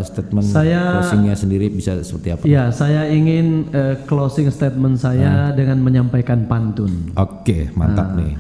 [0.08, 2.43] statement Saya- closingnya sendiri bisa seperti apa?
[2.47, 7.12] Ya, saya ingin eh, closing statement saya dengan menyampaikan pantun.
[7.20, 8.39] Oke, mantap nih.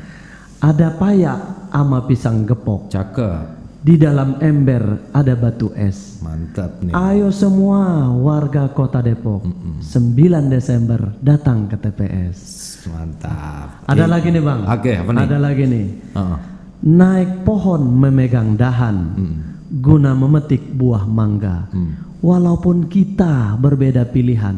[0.63, 2.87] Ada payak ama pisang gepok.
[2.87, 3.64] Cakep.
[3.85, 6.17] Di dalam ember ada batu es.
[6.25, 6.97] Mantap nih.
[6.97, 9.85] Ayo semua warga kota Depok 9
[10.49, 12.39] Desember datang ke TPS
[12.89, 13.85] Mantap.
[13.85, 15.21] Ada lagi nih bang Oke, apa nih?
[15.29, 15.85] Ada lagi nih
[16.17, 16.37] Heeh.
[16.81, 19.13] Naik pohon memegang dahan
[19.69, 21.69] Guna memetik buah mangga
[22.25, 24.57] Walaupun kita berbeda pilihan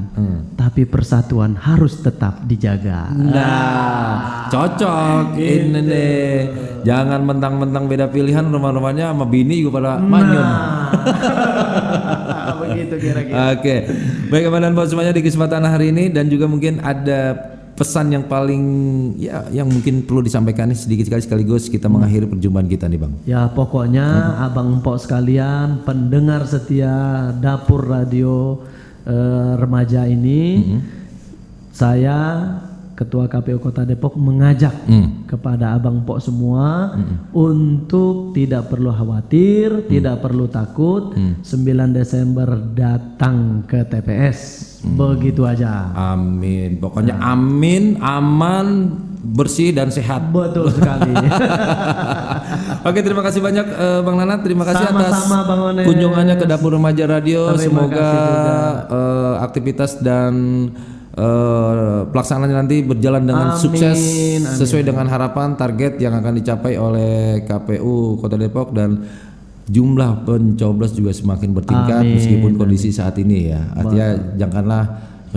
[0.56, 3.12] Tapi persatuan harus tetap dijaga.
[3.12, 6.48] Nah, cocok ini nih.
[6.88, 10.48] Jangan mentang-mentang beda pilihan rumah-rumahnya sama bini juga pada manyun.
[10.48, 13.60] Nah, Begitu kira-kira.
[13.60, 13.76] Oke,
[14.32, 17.36] baik Abang dan Bos semuanya di kesempatan hari ini dan juga mungkin ada
[17.78, 18.64] pesan yang paling
[19.22, 23.14] ya yang mungkin perlu disampaikan nih sedikit sekali sekaligus kita mengakhiri perjumpaan kita nih Bang.
[23.30, 28.66] Ya pokoknya abang empok sekalian pendengar setia dapur radio
[29.06, 30.74] eh, remaja ini
[31.70, 32.18] saya
[32.98, 34.74] Ketua KPU Kota Depok mengajak
[35.30, 36.98] kepada abang empok semua
[37.30, 41.14] untuk tidak perlu khawatir, tidak perlu takut.
[41.14, 41.46] 9
[41.94, 44.77] Desember datang ke TPS.
[44.96, 45.92] Begitu aja.
[45.92, 46.80] Amin.
[46.80, 48.96] Pokoknya amin, aman,
[49.28, 50.32] bersih dan sehat.
[50.32, 51.12] Betul sekali.
[52.88, 54.40] Oke, terima kasih banyak eh, Bang Nana.
[54.40, 55.86] Terima kasih atas Sama-sama, Bang Ones.
[55.86, 57.52] kunjungannya ke Dapur Remaja Radio.
[57.52, 58.10] Terima Semoga
[58.88, 60.34] eh, aktivitas dan
[61.18, 64.42] eh, pelaksanaannya nanti berjalan dengan Amin, sukses amin.
[64.56, 69.04] sesuai dengan harapan target yang akan dicapai oleh KPU Kota Depok dan
[69.68, 73.62] jumlah pencoblos juga semakin bertingkat Amin, meskipun kondisi saat ini ya.
[73.76, 74.08] Artinya
[74.40, 74.84] janganlah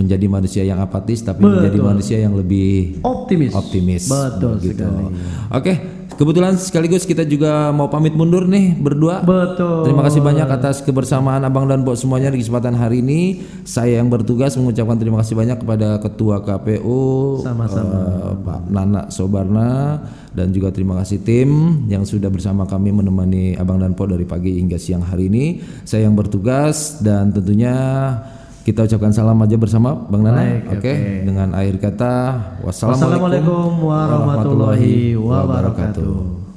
[0.01, 3.53] menjadi manusia yang apatis tapi menjadi manusia yang lebih Optimis.
[3.53, 4.09] optimis.
[4.09, 5.05] Betul sekali.
[5.51, 5.73] Oke,
[6.15, 9.21] kebetulan sekaligus kita juga mau pamit mundur nih berdua.
[9.21, 9.85] Betul.
[9.85, 13.43] Terima kasih banyak atas kebersamaan Abang dan Bok semuanya di kesempatan hari ini.
[13.61, 17.93] Saya yang bertugas mengucapkan terima kasih banyak kepada Ketua KPU Sama-sama.
[17.93, 23.77] eh, Pak Nana Sobarna dan juga terima kasih tim yang sudah bersama kami menemani Abang
[23.77, 25.59] dan Pok dari pagi hingga siang hari ini.
[25.83, 27.75] Saya yang bertugas dan tentunya
[28.61, 30.61] kita ucapkan salam aja bersama Bang Nana.
[30.69, 30.93] Oke, oke.
[31.25, 32.13] dengan akhir kata
[32.61, 36.50] Wassalamualaikum warahmatullahi wabarakatuh.